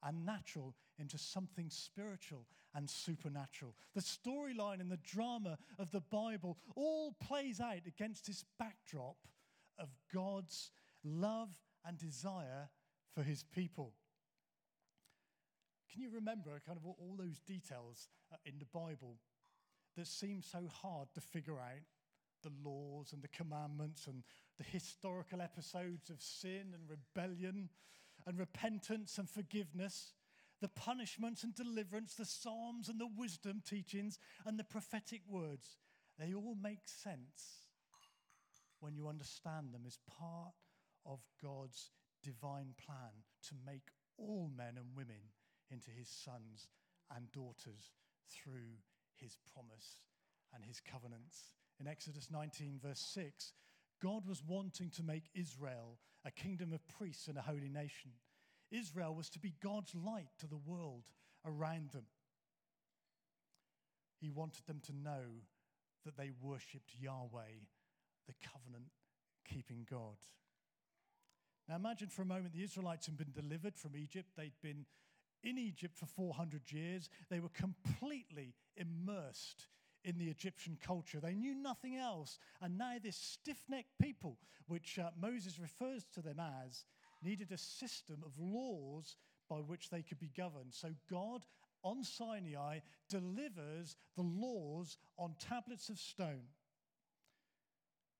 and 0.03 0.25
natural 0.25 0.75
into 0.99 1.17
something 1.17 1.69
spiritual 1.69 2.45
and 2.75 2.89
supernatural. 2.89 3.75
The 3.95 4.01
storyline 4.01 4.81
and 4.81 4.91
the 4.91 4.97
drama 4.97 5.57
of 5.79 5.91
the 5.91 6.01
Bible 6.01 6.57
all 6.75 7.15
plays 7.25 7.59
out 7.59 7.87
against 7.87 8.27
this 8.27 8.43
backdrop 8.59 9.17
of 9.79 9.89
God's 10.13 10.71
love 11.03 11.49
and 11.85 11.97
desire 11.97 12.69
for 13.13 13.23
his 13.23 13.43
people. 13.43 13.93
Can 15.93 16.01
you 16.01 16.09
remember 16.09 16.59
kind 16.65 16.75
of 16.75 16.85
all 16.87 17.15
those 17.15 17.39
details 17.45 18.09
uh, 18.33 18.37
in 18.45 18.57
the 18.57 18.65
Bible 18.65 19.17
that 19.95 20.07
seem 20.07 20.41
so 20.41 20.67
hard 20.67 21.09
to 21.13 21.21
figure 21.21 21.59
out? 21.59 21.85
The 22.41 22.49
laws 22.67 23.13
and 23.13 23.21
the 23.21 23.27
commandments 23.27 24.07
and 24.07 24.23
the 24.57 24.63
historical 24.63 25.39
episodes 25.39 26.09
of 26.09 26.19
sin 26.19 26.73
and 26.73 26.89
rebellion 26.89 27.69
and 28.25 28.39
repentance 28.39 29.19
and 29.19 29.29
forgiveness, 29.29 30.13
the 30.61 30.67
punishments 30.67 31.43
and 31.43 31.53
deliverance, 31.53 32.15
the 32.15 32.25
psalms 32.25 32.89
and 32.89 32.99
the 32.99 33.07
wisdom 33.15 33.61
teachings 33.63 34.17
and 34.45 34.57
the 34.57 34.63
prophetic 34.63 35.21
words, 35.29 35.77
they 36.17 36.33
all 36.33 36.57
make 36.59 36.87
sense 36.87 37.67
when 38.79 38.95
you 38.95 39.07
understand 39.07 39.73
them 39.73 39.83
as 39.85 39.99
part 40.19 40.53
of 41.05 41.19
God's 41.41 41.91
divine 42.23 42.73
plan 42.83 43.11
to 43.47 43.53
make 43.63 43.89
all 44.17 44.49
men 44.57 44.73
and 44.77 44.95
women 44.95 45.21
into 45.73 45.89
his 45.91 46.07
sons 46.07 46.67
and 47.15 47.31
daughters 47.31 47.91
through 48.29 48.77
his 49.15 49.35
promise 49.53 49.97
and 50.53 50.63
his 50.63 50.79
covenants. 50.79 51.53
In 51.79 51.87
Exodus 51.87 52.29
19, 52.31 52.79
verse 52.81 52.99
6, 53.13 53.53
God 54.01 54.27
was 54.27 54.43
wanting 54.47 54.89
to 54.91 55.03
make 55.03 55.29
Israel 55.33 55.97
a 56.25 56.31
kingdom 56.31 56.71
of 56.71 56.87
priests 56.87 57.27
and 57.27 57.37
a 57.37 57.41
holy 57.41 57.69
nation. 57.69 58.11
Israel 58.71 59.15
was 59.15 59.29
to 59.31 59.39
be 59.39 59.55
God's 59.61 59.93
light 59.95 60.29
to 60.39 60.47
the 60.47 60.57
world 60.57 61.05
around 61.45 61.91
them. 61.91 62.05
He 64.19 64.29
wanted 64.29 64.65
them 64.67 64.79
to 64.85 64.95
know 64.95 65.41
that 66.05 66.17
they 66.17 66.31
worshipped 66.41 66.95
Yahweh, 66.99 67.65
the 68.27 68.33
covenant 68.41 68.91
keeping 69.49 69.85
God. 69.89 70.17
Now 71.67 71.75
imagine 71.75 72.09
for 72.09 72.21
a 72.21 72.25
moment 72.25 72.53
the 72.53 72.63
Israelites 72.63 73.05
had 73.05 73.17
been 73.17 73.31
delivered 73.33 73.77
from 73.77 73.95
Egypt. 73.95 74.29
They'd 74.35 74.59
been 74.61 74.85
in 75.43 75.57
Egypt 75.57 75.97
for 75.97 76.05
400 76.05 76.71
years. 76.71 77.09
They 77.29 77.39
were 77.39 77.49
completely 77.49 78.53
immersed 78.77 79.67
in 80.03 80.17
the 80.17 80.29
Egyptian 80.29 80.77
culture. 80.81 81.19
They 81.19 81.35
knew 81.35 81.55
nothing 81.55 81.97
else. 81.97 82.39
And 82.61 82.77
now, 82.77 82.95
this 83.01 83.15
stiff 83.15 83.63
necked 83.69 83.99
people, 84.01 84.37
which 84.67 84.99
uh, 84.99 85.09
Moses 85.19 85.59
refers 85.59 86.05
to 86.13 86.21
them 86.21 86.39
as, 86.39 86.85
needed 87.21 87.51
a 87.51 87.57
system 87.57 88.23
of 88.25 88.33
laws 88.37 89.17
by 89.49 89.57
which 89.57 89.89
they 89.89 90.01
could 90.01 90.19
be 90.19 90.31
governed. 90.35 90.73
So, 90.73 90.89
God 91.09 91.45
on 91.83 92.03
Sinai 92.03 92.79
delivers 93.09 93.95
the 94.15 94.23
laws 94.23 94.97
on 95.17 95.35
tablets 95.39 95.89
of 95.89 95.99
stone. 95.99 96.47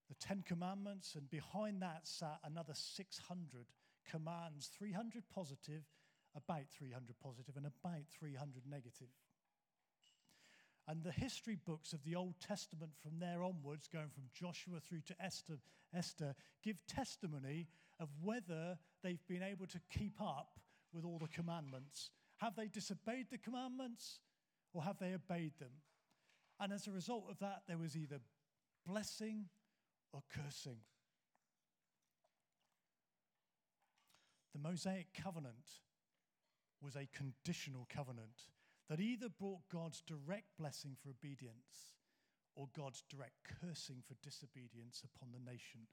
The 0.10 0.16
Ten 0.16 0.44
Commandments, 0.46 1.16
and 1.16 1.30
behind 1.30 1.82
that 1.82 2.02
sat 2.06 2.40
another 2.44 2.74
600 2.76 3.66
commands 4.10 4.70
300 4.78 5.24
positive, 5.34 5.84
about 6.36 6.70
300 6.70 7.16
positive, 7.22 7.56
and 7.58 7.66
about 7.66 8.08
300 8.10 8.64
negative. 8.70 9.14
And 10.88 11.04
the 11.04 11.12
history 11.12 11.58
books 11.66 11.94
of 11.94 12.04
the 12.04 12.16
Old 12.16 12.36
Testament 12.46 12.92
from 13.02 13.20
there 13.20 13.42
onwards, 13.44 13.88
going 13.88 14.10
from 14.10 14.24
Joshua 14.34 14.80
through 14.80 15.02
to 15.08 15.16
Esther, 15.20 15.60
Esther, 15.96 16.36
give 16.62 16.78
testimony 16.88 17.68
of 18.00 18.10
whether 18.22 18.78
they've 19.02 19.26
been 19.28 19.44
able 19.44 19.68
to 19.68 19.80
keep 19.90 20.20
up 20.22 20.60
with 20.92 21.06
all 21.06 21.20
the 21.20 21.28
commandments. 21.28 22.12
Have 22.38 22.56
they 22.56 22.68
disobeyed 22.68 23.28
the 23.32 23.38
commandments 23.38 24.20
or 24.74 24.84
have 24.84 25.00
they 25.00 25.14
obeyed 25.14 25.54
them? 25.60 25.72
And 26.60 26.74
as 26.74 26.88
a 26.88 26.92
result 26.92 27.26
of 27.30 27.40
that, 27.40 27.64
there 27.68 27.78
was 27.78 27.96
either 27.96 28.20
blessing 28.86 29.46
or 30.12 30.22
cursing. 30.36 30.78
The 34.54 34.60
Mosaic 34.60 35.08
covenant 35.14 35.80
was 36.84 36.96
a 36.96 37.08
conditional 37.16 37.88
covenant 37.90 38.50
that 38.90 39.00
either 39.00 39.30
brought 39.30 39.70
God's 39.72 40.02
direct 40.02 40.58
blessing 40.60 40.96
for 41.02 41.10
obedience 41.10 41.96
or 42.56 42.68
God's 42.76 43.04
direct 43.10 43.36
cursing 43.62 44.04
for 44.06 44.16
disobedience 44.22 45.04
upon 45.04 45.30
the 45.32 45.52
nation 45.52 45.88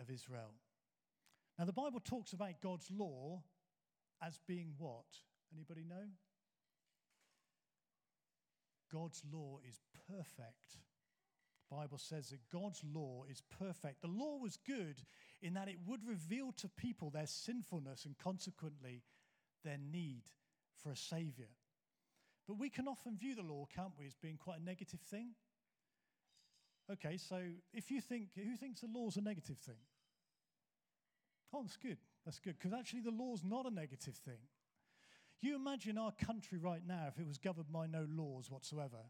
of 0.00 0.10
Israel. 0.10 0.54
Now, 1.58 1.66
the 1.66 1.72
Bible 1.72 2.00
talks 2.00 2.32
about 2.32 2.60
God's 2.62 2.90
law 2.90 3.42
as 4.22 4.38
being 4.46 4.74
what? 4.78 5.06
Anybody 5.54 5.84
know? 5.88 6.08
God's 8.92 9.22
law 9.30 9.58
is 9.68 9.80
perfect. 10.08 10.78
The 11.68 11.76
Bible 11.76 11.98
says 11.98 12.30
that 12.30 12.48
God's 12.50 12.82
law 12.94 13.24
is 13.30 13.42
perfect. 13.58 14.00
The 14.00 14.08
law 14.08 14.38
was 14.40 14.56
good 14.66 15.02
in 15.42 15.54
that 15.54 15.68
it 15.68 15.76
would 15.86 16.06
reveal 16.06 16.52
to 16.52 16.68
people 16.68 17.10
their 17.10 17.26
sinfulness 17.26 18.06
and 18.06 18.16
consequently 18.16 19.02
their 19.68 19.78
need 19.78 20.22
for 20.82 20.90
a 20.90 20.96
savior. 20.96 21.50
But 22.46 22.58
we 22.58 22.70
can 22.70 22.88
often 22.88 23.16
view 23.16 23.34
the 23.34 23.42
law, 23.42 23.66
can't 23.74 23.92
we, 23.98 24.06
as 24.06 24.14
being 24.14 24.38
quite 24.38 24.60
a 24.60 24.64
negative 24.64 25.00
thing? 25.00 25.34
Okay, 26.90 27.18
so 27.18 27.42
if 27.74 27.90
you 27.90 28.00
think, 28.00 28.30
who 28.34 28.56
thinks 28.56 28.80
the 28.80 28.88
law's 28.92 29.18
a 29.18 29.20
negative 29.20 29.58
thing? 29.58 29.76
Oh, 31.52 31.62
that's 31.62 31.76
good. 31.76 31.98
That's 32.24 32.38
good. 32.38 32.56
Because 32.58 32.72
actually, 32.72 33.02
the 33.02 33.10
law's 33.10 33.42
not 33.44 33.66
a 33.66 33.70
negative 33.70 34.14
thing. 34.14 34.40
You 35.40 35.54
imagine 35.54 35.98
our 35.98 36.12
country 36.12 36.58
right 36.58 36.82
now 36.86 37.06
if 37.08 37.20
it 37.20 37.26
was 37.26 37.38
governed 37.38 37.70
by 37.70 37.86
no 37.86 38.06
laws 38.08 38.50
whatsoever. 38.50 39.04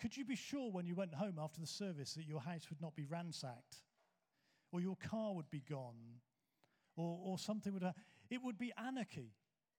Could 0.00 0.16
you 0.16 0.24
be 0.24 0.36
sure 0.36 0.70
when 0.70 0.86
you 0.86 0.94
went 0.94 1.14
home 1.14 1.38
after 1.42 1.60
the 1.60 1.66
service 1.66 2.14
that 2.14 2.26
your 2.26 2.40
house 2.40 2.68
would 2.68 2.80
not 2.80 2.94
be 2.94 3.06
ransacked? 3.06 3.78
Or 4.72 4.80
your 4.80 4.96
car 4.96 5.34
would 5.34 5.50
be 5.50 5.62
gone? 5.68 6.20
Or, 6.96 7.18
or 7.24 7.38
something 7.38 7.72
would 7.72 7.82
happen? 7.82 8.02
It 8.32 8.42
would 8.42 8.56
be 8.56 8.72
anarchy 8.78 9.34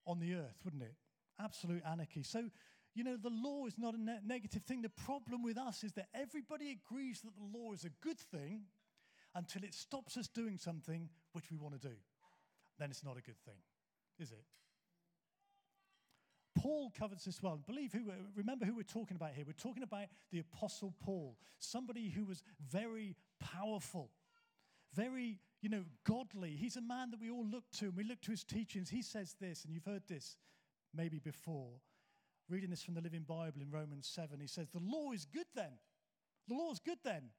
on 0.06 0.20
the 0.20 0.34
earth, 0.34 0.60
wouldn't 0.64 0.84
it? 0.84 0.94
Absolute 1.40 1.82
anarchy. 1.84 2.22
So, 2.22 2.50
you 2.94 3.02
know, 3.02 3.16
the 3.16 3.30
law 3.30 3.66
is 3.66 3.76
not 3.76 3.94
a 3.94 4.00
ne- 4.00 4.20
negative 4.24 4.62
thing. 4.62 4.80
The 4.82 4.90
problem 4.90 5.42
with 5.42 5.58
us 5.58 5.82
is 5.82 5.92
that 5.94 6.06
everybody 6.14 6.70
agrees 6.70 7.20
that 7.22 7.32
the 7.36 7.58
law 7.58 7.72
is 7.72 7.84
a 7.84 7.90
good 8.00 8.20
thing 8.20 8.66
until 9.34 9.64
it 9.64 9.74
stops 9.74 10.16
us 10.16 10.28
doing 10.28 10.56
something 10.56 11.08
which 11.32 11.50
we 11.50 11.56
want 11.56 11.74
to 11.80 11.88
do. 11.88 11.96
Then 12.78 12.90
it's 12.90 13.02
not 13.02 13.16
a 13.16 13.22
good 13.22 13.40
thing, 13.44 13.58
is 14.20 14.30
it? 14.30 14.44
Paul 16.54 16.92
covers 16.96 17.24
this 17.24 17.42
well. 17.42 17.60
Believe 17.66 17.92
who, 17.92 18.04
remember 18.36 18.64
who 18.64 18.76
we're 18.76 18.84
talking 18.84 19.16
about 19.16 19.32
here. 19.32 19.44
We're 19.44 19.52
talking 19.54 19.82
about 19.82 20.06
the 20.30 20.38
Apostle 20.38 20.94
Paul, 21.04 21.36
somebody 21.58 22.08
who 22.08 22.24
was 22.24 22.44
very 22.70 23.16
powerful, 23.40 24.12
very, 24.94 25.38
you 25.60 25.68
know, 25.68 25.84
godly. 26.06 26.56
He's 26.56 26.76
a 26.76 26.80
man 26.80 27.10
that 27.10 27.20
we 27.20 27.30
all 27.30 27.46
look 27.46 27.64
to, 27.78 27.86
and 27.86 27.96
we 27.96 28.04
look 28.04 28.20
to 28.22 28.30
his 28.30 28.44
teachings. 28.44 28.90
He 28.90 29.02
says 29.02 29.34
this, 29.40 29.64
and 29.64 29.74
you've 29.74 29.84
heard 29.84 30.06
this 30.08 30.36
maybe 30.94 31.18
before. 31.18 31.80
Reading 32.48 32.70
this 32.70 32.82
from 32.82 32.94
the 32.94 33.00
Living 33.00 33.22
Bible 33.22 33.62
in 33.62 33.70
Romans 33.70 34.06
7, 34.06 34.38
he 34.38 34.46
says, 34.46 34.68
The 34.68 34.80
law 34.80 35.12
is 35.12 35.24
good 35.24 35.46
then. 35.54 35.72
The 36.48 36.54
law 36.54 36.70
is 36.72 36.78
good 36.78 36.98
then. 37.02 37.30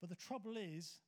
But 0.00 0.08
the 0.08 0.16
trouble 0.16 0.56
is, 0.56 1.00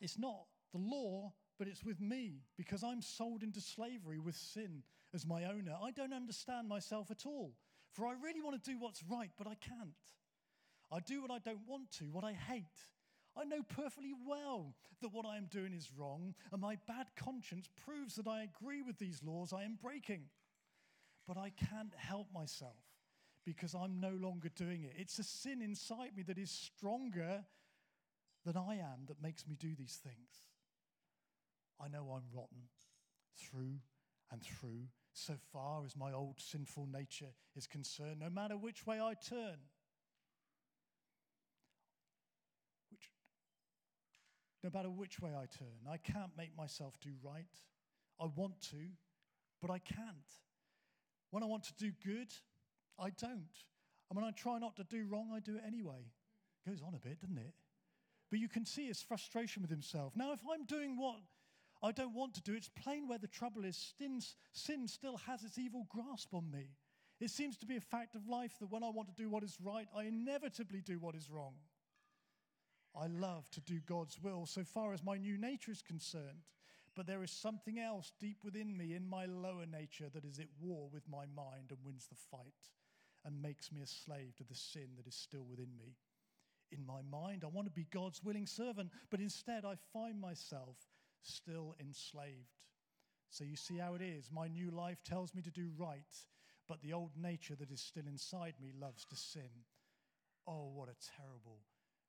it's 0.00 0.18
not 0.18 0.46
the 0.72 0.78
law, 0.78 1.32
but 1.58 1.68
it's 1.68 1.84
with 1.84 2.00
me 2.00 2.42
because 2.56 2.82
I'm 2.82 3.02
sold 3.02 3.42
into 3.42 3.60
slavery 3.60 4.18
with 4.18 4.36
sin 4.36 4.82
as 5.14 5.26
my 5.26 5.44
owner. 5.44 5.76
I 5.82 5.90
don't 5.90 6.12
understand 6.12 6.68
myself 6.68 7.10
at 7.10 7.26
all. 7.26 7.54
For 7.92 8.06
I 8.06 8.12
really 8.22 8.40
want 8.40 8.62
to 8.62 8.70
do 8.70 8.78
what's 8.78 9.02
right, 9.08 9.30
but 9.36 9.46
I 9.46 9.54
can't. 9.54 9.94
I 10.92 11.00
do 11.00 11.20
what 11.22 11.30
I 11.30 11.38
don't 11.38 11.66
want 11.66 11.90
to, 11.98 12.04
what 12.04 12.24
I 12.24 12.32
hate. 12.32 12.64
I 13.38 13.44
know 13.44 13.62
perfectly 13.62 14.12
well 14.26 14.74
that 15.00 15.12
what 15.12 15.26
I 15.26 15.36
am 15.36 15.46
doing 15.46 15.72
is 15.72 15.90
wrong, 15.96 16.34
and 16.52 16.60
my 16.60 16.76
bad 16.88 17.06
conscience 17.16 17.68
proves 17.84 18.16
that 18.16 18.26
I 18.26 18.42
agree 18.42 18.82
with 18.82 18.98
these 18.98 19.22
laws 19.22 19.52
I 19.52 19.62
am 19.62 19.78
breaking. 19.80 20.22
But 21.26 21.36
I 21.36 21.50
can't 21.50 21.94
help 21.96 22.26
myself 22.32 22.82
because 23.44 23.74
I'm 23.74 24.00
no 24.00 24.10
longer 24.10 24.48
doing 24.48 24.82
it. 24.82 24.94
It's 24.96 25.18
a 25.18 25.24
sin 25.24 25.62
inside 25.62 26.16
me 26.16 26.22
that 26.24 26.38
is 26.38 26.50
stronger 26.50 27.44
than 28.44 28.56
I 28.56 28.76
am 28.76 29.06
that 29.06 29.22
makes 29.22 29.46
me 29.46 29.56
do 29.58 29.74
these 29.78 30.00
things. 30.02 30.46
I 31.80 31.88
know 31.88 32.10
I'm 32.12 32.36
rotten 32.36 32.68
through 33.36 33.78
and 34.32 34.42
through 34.42 34.88
so 35.12 35.34
far 35.52 35.84
as 35.84 35.96
my 35.96 36.12
old 36.12 36.40
sinful 36.40 36.88
nature 36.92 37.32
is 37.56 37.66
concerned, 37.66 38.20
no 38.20 38.30
matter 38.30 38.56
which 38.56 38.86
way 38.86 39.00
I 39.00 39.14
turn. 39.14 39.58
Which, 42.90 43.10
no 44.62 44.70
matter 44.72 44.90
which 44.90 45.20
way 45.20 45.30
I 45.30 45.46
turn, 45.46 45.88
I 45.90 45.96
can't 45.96 46.36
make 46.36 46.56
myself 46.56 46.98
do 47.00 47.10
right. 47.22 47.46
I 48.20 48.26
want 48.34 48.60
to, 48.70 48.76
but 49.60 49.70
I 49.70 49.78
can't. 49.78 50.30
When 51.30 51.42
I 51.42 51.46
want 51.46 51.64
to 51.64 51.74
do 51.78 51.92
good, 52.04 52.32
I 52.98 53.10
don't. 53.10 53.54
And 54.10 54.16
when 54.16 54.24
I 54.24 54.30
try 54.30 54.58
not 54.58 54.76
to 54.76 54.84
do 54.84 55.06
wrong, 55.08 55.30
I 55.34 55.40
do 55.40 55.56
it 55.56 55.62
anyway. 55.66 56.10
Goes 56.66 56.82
on 56.82 56.94
a 56.94 56.98
bit, 56.98 57.20
doesn't 57.20 57.38
it? 57.38 57.54
But 58.30 58.40
you 58.40 58.48
can 58.48 58.66
see 58.66 58.86
his 58.86 59.02
frustration 59.02 59.62
with 59.62 59.70
himself. 59.70 60.14
Now, 60.16 60.32
if 60.32 60.40
I'm 60.50 60.64
doing 60.64 60.98
what 60.98 61.16
I 61.82 61.92
don't 61.92 62.14
want 62.14 62.34
to 62.34 62.42
do. 62.42 62.54
It's 62.54 62.68
plain 62.68 63.08
where 63.08 63.18
the 63.18 63.28
trouble 63.28 63.64
is. 63.64 63.94
Sin, 63.98 64.20
sin 64.52 64.88
still 64.88 65.16
has 65.18 65.44
its 65.44 65.58
evil 65.58 65.86
grasp 65.88 66.34
on 66.34 66.50
me. 66.50 66.70
It 67.20 67.30
seems 67.30 67.56
to 67.58 67.66
be 67.66 67.76
a 67.76 67.80
fact 67.80 68.14
of 68.14 68.28
life 68.28 68.52
that 68.60 68.70
when 68.70 68.84
I 68.84 68.90
want 68.90 69.08
to 69.08 69.22
do 69.22 69.28
what 69.28 69.42
is 69.42 69.56
right, 69.62 69.86
I 69.96 70.04
inevitably 70.04 70.80
do 70.80 70.98
what 70.98 71.14
is 71.14 71.30
wrong. 71.30 71.54
I 72.96 73.06
love 73.06 73.50
to 73.50 73.60
do 73.60 73.80
God's 73.80 74.20
will 74.22 74.46
so 74.46 74.64
far 74.64 74.92
as 74.92 75.02
my 75.02 75.16
new 75.16 75.38
nature 75.38 75.70
is 75.70 75.82
concerned. 75.82 76.46
But 76.94 77.06
there 77.06 77.22
is 77.22 77.30
something 77.30 77.78
else 77.78 78.12
deep 78.18 78.38
within 78.42 78.76
me, 78.76 78.94
in 78.94 79.08
my 79.08 79.26
lower 79.26 79.66
nature, 79.66 80.08
that 80.12 80.24
is 80.24 80.40
at 80.40 80.48
war 80.60 80.88
with 80.92 81.08
my 81.08 81.26
mind 81.26 81.70
and 81.70 81.78
wins 81.84 82.08
the 82.08 82.16
fight 82.16 82.72
and 83.24 83.40
makes 83.40 83.70
me 83.70 83.82
a 83.82 83.86
slave 83.86 84.34
to 84.36 84.44
the 84.44 84.54
sin 84.54 84.88
that 84.96 85.06
is 85.06 85.14
still 85.14 85.44
within 85.48 85.76
me. 85.78 85.94
In 86.72 86.84
my 86.84 87.00
mind, 87.02 87.44
I 87.44 87.48
want 87.48 87.66
to 87.66 87.72
be 87.72 87.86
God's 87.90 88.22
willing 88.24 88.46
servant, 88.46 88.90
but 89.10 89.20
instead 89.20 89.64
I 89.64 89.76
find 89.92 90.20
myself 90.20 90.76
still 91.22 91.74
enslaved. 91.80 92.58
So 93.30 93.44
you 93.44 93.56
see 93.56 93.78
how 93.78 93.94
it 93.94 94.02
is. 94.02 94.30
My 94.32 94.48
new 94.48 94.70
life 94.70 95.02
tells 95.04 95.34
me 95.34 95.42
to 95.42 95.50
do 95.50 95.70
right, 95.76 96.26
but 96.66 96.82
the 96.82 96.92
old 96.94 97.12
nature 97.16 97.54
that 97.56 97.70
is 97.70 97.80
still 97.80 98.06
inside 98.06 98.54
me 98.60 98.72
loves 98.78 99.04
to 99.06 99.16
sin. 99.16 99.64
Oh, 100.46 100.70
what 100.74 100.88
a 100.88 100.96
terrible 101.16 101.60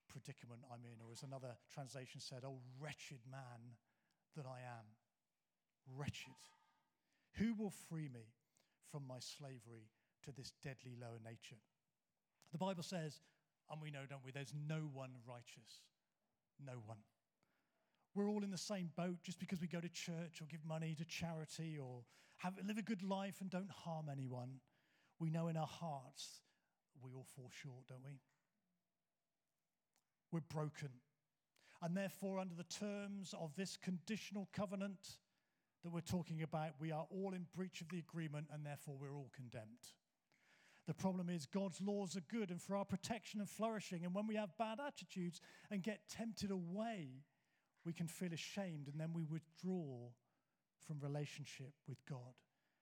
predicament 0.09 0.61
I'm 0.71 0.83
in. 0.83 0.99
Or 1.05 1.11
as 1.11 1.23
another 1.23 1.55
translation 1.73 2.19
said, 2.19 2.43
oh, 2.45 2.59
wretched 2.79 3.19
man 3.29 3.77
that 4.35 4.45
I 4.45 4.59
am. 4.59 4.85
Wretched. 5.95 6.41
Who 7.37 7.53
will 7.53 7.73
free 7.89 8.09
me 8.09 8.33
from 8.91 9.07
my 9.07 9.19
slavery 9.19 9.89
to 10.25 10.31
this 10.31 10.53
deadly 10.63 10.97
lower 10.99 11.19
nature? 11.23 11.61
The 12.51 12.57
Bible 12.57 12.83
says, 12.83 13.21
and 13.71 13.81
we 13.81 13.91
know, 13.91 14.05
don't 14.09 14.25
we, 14.25 14.31
there's 14.31 14.53
no 14.67 14.89
one 14.91 15.11
righteous. 15.25 15.85
No 16.59 16.81
one 16.85 16.97
we're 18.15 18.29
all 18.29 18.43
in 18.43 18.51
the 18.51 18.57
same 18.57 18.89
boat 18.97 19.17
just 19.23 19.39
because 19.39 19.61
we 19.61 19.67
go 19.67 19.79
to 19.79 19.89
church 19.89 20.41
or 20.41 20.45
give 20.45 20.65
money 20.65 20.95
to 20.97 21.05
charity 21.05 21.77
or 21.81 22.03
have, 22.37 22.53
live 22.65 22.77
a 22.77 22.81
good 22.81 23.03
life 23.03 23.37
and 23.41 23.49
don't 23.49 23.71
harm 23.71 24.07
anyone. 24.11 24.59
We 25.19 25.29
know 25.29 25.47
in 25.47 25.57
our 25.57 25.67
hearts 25.67 26.41
we 27.01 27.13
all 27.13 27.27
fall 27.35 27.49
short, 27.51 27.87
don't 27.87 28.03
we? 28.03 28.19
We're 30.31 30.41
broken. 30.41 30.89
And 31.81 31.95
therefore, 31.95 32.39
under 32.39 32.55
the 32.55 32.63
terms 32.63 33.33
of 33.39 33.55
this 33.55 33.77
conditional 33.77 34.49
covenant 34.53 35.17
that 35.83 35.91
we're 35.91 36.01
talking 36.01 36.41
about, 36.41 36.71
we 36.79 36.91
are 36.91 37.07
all 37.09 37.33
in 37.33 37.45
breach 37.55 37.81
of 37.81 37.89
the 37.89 37.99
agreement 37.99 38.47
and 38.51 38.65
therefore 38.65 38.95
we're 38.99 39.15
all 39.15 39.31
condemned. 39.33 39.93
The 40.87 40.93
problem 40.93 41.29
is, 41.29 41.45
God's 41.45 41.79
laws 41.81 42.15
are 42.17 42.35
good 42.35 42.49
and 42.49 42.61
for 42.61 42.75
our 42.75 42.83
protection 42.83 43.39
and 43.39 43.49
flourishing. 43.49 44.05
And 44.05 44.13
when 44.13 44.27
we 44.27 44.35
have 44.35 44.57
bad 44.57 44.79
attitudes 44.85 45.39
and 45.69 45.83
get 45.83 46.09
tempted 46.09 46.51
away, 46.51 47.23
we 47.85 47.93
can 47.93 48.07
feel 48.07 48.33
ashamed 48.33 48.87
and 48.87 48.99
then 48.99 49.13
we 49.13 49.23
withdraw 49.23 50.09
from 50.85 50.99
relationship 50.99 51.73
with 51.87 52.03
God. 52.09 52.33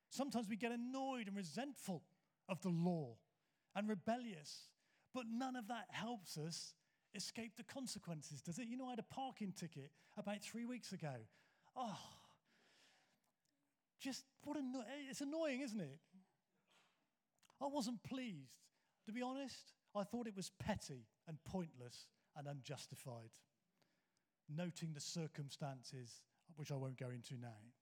Sometimes 0.10 0.48
we 0.50 0.56
get 0.56 0.72
annoyed 0.72 1.28
and 1.28 1.36
resentful 1.36 2.04
of 2.48 2.62
the 2.62 2.70
law 2.70 3.18
and 3.76 3.90
rebellious, 3.90 4.70
but 5.14 5.26
none 5.30 5.56
of 5.56 5.68
that 5.68 5.88
helps 5.92 6.38
us 6.38 6.74
escape 7.18 7.58
the 7.58 7.64
consequences, 7.64 8.42
does 8.42 8.60
it? 8.60 8.68
You 8.68 8.78
know, 8.78 8.88
I 8.88 8.92
had 8.92 9.00
a 9.00 9.04
parking 9.14 9.52
ticket 9.52 9.92
about 10.18 10.42
three 10.42 10.66
weeks 10.66 10.94
ago. 10.94 11.14
Oh, 11.76 11.98
just 14.00 14.24
what 14.44 14.58
anno- 14.58 14.86
it's 15.10 15.22
annoying, 15.22 15.62
isn't 15.62 15.80
it? 15.82 16.00
I 17.62 17.68
wasn't 17.68 18.04
pleased. 18.04 18.62
To 19.06 19.12
be 19.12 19.22
honest, 19.22 19.74
I 19.96 20.04
thought 20.04 20.28
it 20.28 20.36
was 20.36 20.52
petty 20.60 21.08
and 21.28 21.38
pointless 21.44 22.08
and 22.36 22.48
unjustified 22.48 23.32
noting 24.50 24.94
the 24.94 25.02
circumstances, 25.02 26.22
which 26.56 26.72
I 26.72 26.76
won't 26.76 26.98
go 26.98 27.10
into 27.10 27.36
now. 27.40 27.74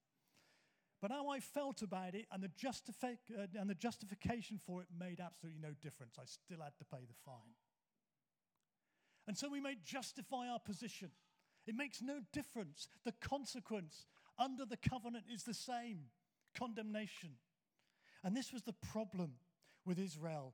But 1.01 1.11
how 1.11 1.29
I 1.29 1.39
felt 1.39 1.81
about 1.81 2.15
it 2.15 2.25
and 2.31 2.41
the, 2.41 2.49
justifi- 2.49 3.17
uh, 3.37 3.47
and 3.59 3.69
the 3.69 3.75
justification 3.75 4.59
for 4.65 4.81
it 4.81 4.87
made 4.97 5.19
absolutely 5.19 5.61
no 5.61 5.75
difference. 5.81 6.15
I 6.19 6.25
still 6.25 6.63
had 6.63 6.77
to 6.77 6.85
pay 6.85 7.05
the 7.05 7.13
fine. 7.25 7.53
And 9.27 9.38
so 9.38 9.49
we 9.49 9.59
may 9.59 9.75
justify 9.83 10.47
our 10.47 10.59
position. 10.59 11.11
It 11.65 11.75
makes 11.75 12.01
no 12.01 12.19
difference. 12.31 12.88
The 13.03 13.13
consequence 13.13 14.05
under 14.38 14.65
the 14.65 14.77
covenant 14.77 15.25
is 15.33 15.43
the 15.43 15.53
same 15.53 16.05
condemnation. 16.57 17.31
And 18.23 18.35
this 18.35 18.53
was 18.53 18.63
the 18.63 18.75
problem 18.91 19.33
with 19.85 19.99
Israel 19.99 20.53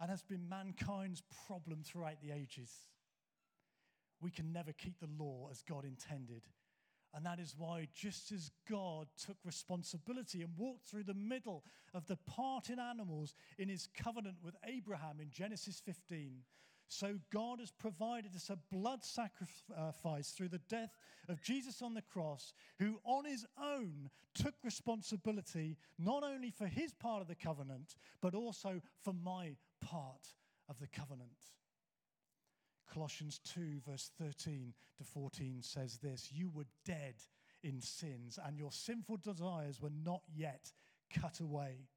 and 0.00 0.10
has 0.10 0.22
been 0.22 0.48
mankind's 0.48 1.22
problem 1.46 1.82
throughout 1.82 2.20
the 2.20 2.32
ages 2.32 2.70
we 4.22 4.30
can 4.30 4.52
never 4.52 4.72
keep 4.72 5.00
the 5.00 5.08
law 5.18 5.48
as 5.50 5.62
God 5.62 5.84
intended. 5.84 6.42
And 7.14 7.26
that 7.26 7.38
is 7.38 7.54
why, 7.58 7.88
just 7.92 8.32
as 8.32 8.50
God 8.70 9.08
took 9.26 9.36
responsibility 9.44 10.40
and 10.40 10.56
walked 10.56 10.86
through 10.86 11.04
the 11.04 11.12
middle 11.12 11.62
of 11.92 12.06
the 12.06 12.16
parting 12.16 12.78
animals 12.78 13.34
in 13.58 13.68
his 13.68 13.86
covenant 13.94 14.36
with 14.42 14.54
Abraham 14.64 15.20
in 15.20 15.28
Genesis 15.28 15.82
15, 15.84 16.38
so 16.92 17.18
God 17.32 17.60
has 17.60 17.70
provided 17.70 18.36
us 18.36 18.50
a 18.50 18.58
blood 18.70 19.02
sacrifice 19.02 20.30
through 20.30 20.48
the 20.48 20.60
death 20.68 20.98
of 21.28 21.42
Jesus 21.42 21.80
on 21.80 21.94
the 21.94 22.02
cross, 22.02 22.52
who 22.78 23.00
on 23.04 23.24
his 23.24 23.46
own 23.60 24.10
took 24.34 24.54
responsibility 24.62 25.78
not 25.98 26.22
only 26.22 26.50
for 26.50 26.66
his 26.66 26.92
part 26.92 27.22
of 27.22 27.28
the 27.28 27.34
covenant, 27.34 27.96
but 28.20 28.34
also 28.34 28.80
for 29.02 29.14
my 29.14 29.52
part 29.80 30.34
of 30.68 30.78
the 30.80 30.86
covenant. 30.86 31.30
Colossians 32.92 33.40
2, 33.44 33.80
verse 33.88 34.10
13 34.18 34.74
to 34.98 35.04
14 35.04 35.62
says 35.62 35.98
this 35.98 36.30
You 36.30 36.50
were 36.54 36.66
dead 36.84 37.14
in 37.62 37.80
sins, 37.80 38.38
and 38.44 38.58
your 38.58 38.70
sinful 38.70 39.16
desires 39.16 39.80
were 39.80 39.92
not 40.04 40.22
yet 40.34 40.70
cut 41.10 41.40
away. 41.40 41.88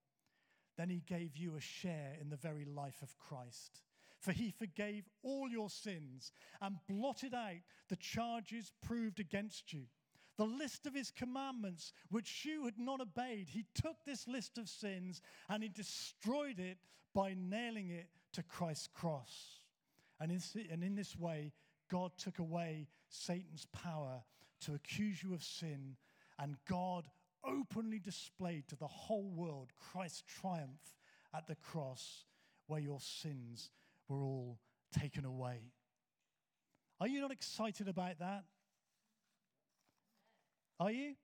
Then 0.78 0.90
he 0.90 1.04
gave 1.06 1.36
you 1.36 1.56
a 1.56 1.62
share 1.62 2.14
in 2.20 2.30
the 2.30 2.38
very 2.38 2.66
life 2.66 3.02
of 3.02 3.18
Christ 3.18 3.82
for 4.26 4.32
he 4.32 4.50
forgave 4.50 5.08
all 5.22 5.48
your 5.48 5.70
sins 5.70 6.32
and 6.60 6.78
blotted 6.90 7.36
out 7.36 7.62
the 7.90 7.96
charges 7.96 8.72
proved 8.82 9.20
against 9.20 9.72
you. 9.72 9.84
The 10.38 10.46
list 10.46 10.88
of 10.88 10.96
his 10.96 11.12
commandments, 11.12 11.94
which 12.10 12.44
you 12.44 12.66
had 12.66 12.80
not 12.80 13.02
obeyed, 13.02 13.48
he 13.50 13.66
took 13.76 13.98
this 14.04 14.28
list 14.28 14.58
of 14.58 14.68
sins 14.68 15.22
and 15.48 15.62
he 15.62 15.70
destroyed 15.70 16.60
it 16.60 16.80
by 17.14 17.36
nailing 17.38 17.92
it 17.92 18.08
to 18.34 18.42
Christ's 18.42 18.88
cross. 18.88 19.60
And 20.20 20.32
in, 20.32 20.96
this 20.96 21.16
way, 21.16 21.54
God 21.90 22.12
took 22.18 22.40
away 22.40 22.88
Satan's 23.08 23.68
power 23.72 24.24
to 24.62 24.74
accuse 24.74 25.22
you 25.22 25.34
of 25.36 25.44
sin, 25.44 25.98
and 26.40 26.58
God 26.68 27.08
openly 27.48 28.00
displayed 28.00 28.68
to 28.70 28.76
the 28.76 28.88
whole 28.88 29.30
world 29.30 29.72
Christ's 29.92 30.24
triumph 30.28 30.96
at 31.34 31.48
the 31.48 31.56
cross, 31.56 32.26
where 32.68 32.80
your 32.82 33.00
sins 33.00 33.70
were 34.08 34.24
all 34.24 34.60
taken 34.98 35.26
away. 35.26 35.72
Are 37.00 37.08
you 37.08 37.22
not 37.22 37.32
excited 37.32 37.88
about 37.88 38.20
that? 38.20 38.44
Are 40.80 40.92
you? 40.92 41.16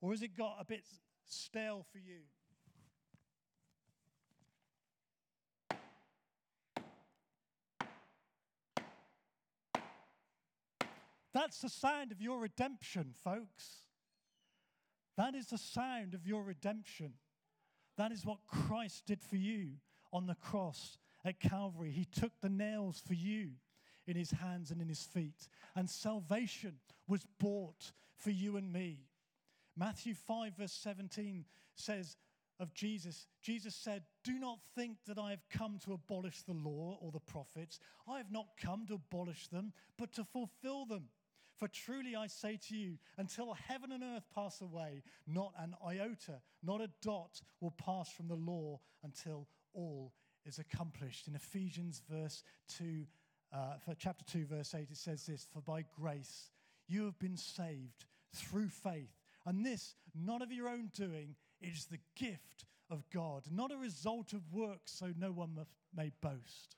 Or 0.00 0.10
has 0.10 0.22
it 0.22 0.36
got 0.36 0.56
a 0.60 0.64
bit 0.64 0.84
stale 1.26 1.84
for 1.90 1.98
you? 1.98 2.20
That's 11.32 11.60
the 11.60 11.68
sound 11.68 12.12
of 12.12 12.20
your 12.20 12.38
redemption, 12.38 13.12
folks. 13.24 13.82
That 15.16 15.34
is 15.34 15.48
the 15.48 15.58
sound 15.58 16.14
of 16.14 16.26
your 16.26 16.44
redemption. 16.44 17.14
That 17.96 18.12
is 18.12 18.24
what 18.24 18.38
Christ 18.46 19.04
did 19.06 19.20
for 19.20 19.36
you 19.36 19.72
on 20.12 20.26
the 20.26 20.36
cross 20.36 20.98
at 21.24 21.40
Calvary. 21.40 21.90
He 21.90 22.04
took 22.04 22.32
the 22.40 22.48
nails 22.48 23.02
for 23.06 23.14
you 23.14 23.50
in 24.06 24.16
his 24.16 24.30
hands 24.30 24.70
and 24.70 24.80
in 24.80 24.88
his 24.88 25.02
feet. 25.02 25.48
And 25.74 25.88
salvation 25.88 26.74
was 27.08 27.26
bought 27.38 27.92
for 28.16 28.30
you 28.30 28.56
and 28.56 28.72
me. 28.72 28.98
Matthew 29.76 30.14
5, 30.14 30.56
verse 30.56 30.72
17 30.72 31.44
says 31.74 32.16
of 32.60 32.72
Jesus, 32.72 33.26
Jesus 33.42 33.74
said, 33.74 34.04
Do 34.22 34.38
not 34.38 34.60
think 34.76 34.98
that 35.06 35.18
I 35.18 35.30
have 35.30 35.42
come 35.50 35.78
to 35.84 35.92
abolish 35.92 36.42
the 36.42 36.52
law 36.52 36.98
or 37.00 37.10
the 37.10 37.18
prophets. 37.18 37.80
I 38.08 38.18
have 38.18 38.30
not 38.30 38.46
come 38.60 38.86
to 38.86 38.94
abolish 38.94 39.48
them, 39.48 39.72
but 39.98 40.12
to 40.14 40.24
fulfill 40.24 40.86
them. 40.86 41.08
For 41.58 41.68
truly 41.68 42.14
I 42.14 42.28
say 42.28 42.58
to 42.68 42.76
you, 42.76 42.98
until 43.16 43.54
heaven 43.54 43.92
and 43.92 44.02
earth 44.02 44.24
pass 44.32 44.60
away, 44.60 45.02
not 45.26 45.52
an 45.58 45.74
iota, 45.84 46.40
not 46.62 46.80
a 46.80 46.90
dot 47.02 47.40
will 47.60 47.72
pass 47.72 48.10
from 48.12 48.28
the 48.28 48.34
law 48.34 48.80
until 49.02 49.48
all 49.72 50.12
is 50.46 50.58
accomplished. 50.58 51.28
In 51.28 51.34
Ephesians 51.34 52.02
verse 52.10 52.42
2, 52.76 53.04
uh, 53.52 53.78
for 53.84 53.94
chapter 53.94 54.24
2, 54.24 54.46
verse 54.46 54.74
8, 54.74 54.88
it 54.90 54.96
says 54.96 55.26
this 55.26 55.46
For 55.52 55.60
by 55.60 55.84
grace 55.98 56.50
you 56.86 57.04
have 57.04 57.18
been 57.18 57.36
saved 57.36 58.06
through 58.34 58.68
faith. 58.68 59.14
And 59.46 59.64
this, 59.64 59.94
not 60.14 60.42
of 60.42 60.52
your 60.52 60.68
own 60.68 60.90
doing, 60.94 61.36
is 61.60 61.86
the 61.86 62.00
gift 62.16 62.64
of 62.90 63.04
God, 63.10 63.44
not 63.50 63.72
a 63.72 63.76
result 63.76 64.32
of 64.32 64.52
works, 64.52 64.92
so 64.92 65.12
no 65.18 65.32
one 65.32 65.58
may 65.94 66.10
boast. 66.20 66.76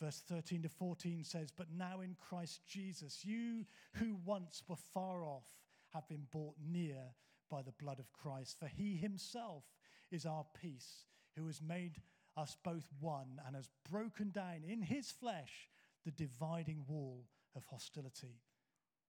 Verse 0.00 0.22
13 0.28 0.62
to 0.62 0.68
14 0.68 1.24
says, 1.24 1.50
But 1.56 1.68
now 1.76 2.00
in 2.00 2.16
Christ 2.28 2.60
Jesus, 2.66 3.24
you 3.24 3.64
who 3.94 4.16
once 4.24 4.62
were 4.68 4.76
far 4.76 5.24
off 5.24 5.44
have 5.92 6.08
been 6.08 6.26
brought 6.32 6.56
near 6.66 7.14
by 7.50 7.62
the 7.62 7.72
blood 7.72 7.98
of 8.00 8.12
Christ. 8.12 8.58
For 8.58 8.66
he 8.66 8.96
himself 8.96 9.64
is 10.10 10.26
our 10.26 10.44
peace, 10.60 11.06
who 11.36 11.46
has 11.46 11.62
made 11.62 12.00
us 12.36 12.56
both 12.64 12.86
one 13.00 13.40
and 13.46 13.54
has 13.54 13.68
broken 13.90 14.30
down 14.30 14.62
in 14.66 14.82
his 14.82 15.10
flesh 15.10 15.68
the 16.04 16.10
dividing 16.10 16.84
wall 16.88 17.24
of 17.56 17.64
hostility 17.70 18.40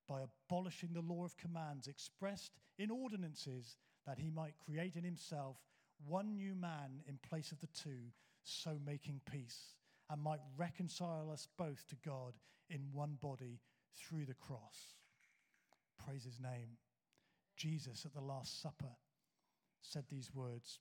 by 0.07 0.21
abolishing 0.21 0.89
the 0.93 1.01
law 1.01 1.25
of 1.25 1.37
commands 1.37 1.87
expressed 1.87 2.51
in 2.77 2.91
ordinances 2.91 3.77
that 4.05 4.19
he 4.19 4.29
might 4.29 4.53
create 4.63 4.95
in 4.95 5.03
himself 5.03 5.57
one 6.05 6.35
new 6.35 6.53
man 6.55 7.01
in 7.07 7.17
place 7.27 7.51
of 7.51 7.59
the 7.59 7.67
two, 7.67 8.11
so 8.43 8.77
making 8.85 9.21
peace, 9.31 9.75
and 10.09 10.21
might 10.21 10.41
reconcile 10.57 11.31
us 11.31 11.47
both 11.57 11.87
to 11.87 11.95
God 12.05 12.33
in 12.69 12.81
one 12.91 13.17
body 13.21 13.59
through 13.97 14.25
the 14.25 14.33
cross. 14.35 14.93
Praise 16.05 16.23
his 16.23 16.39
name. 16.39 16.77
Jesus 17.57 18.05
at 18.05 18.13
the 18.13 18.21
Last 18.21 18.61
Supper 18.61 18.97
said 19.81 20.03
these 20.09 20.33
words 20.33 20.79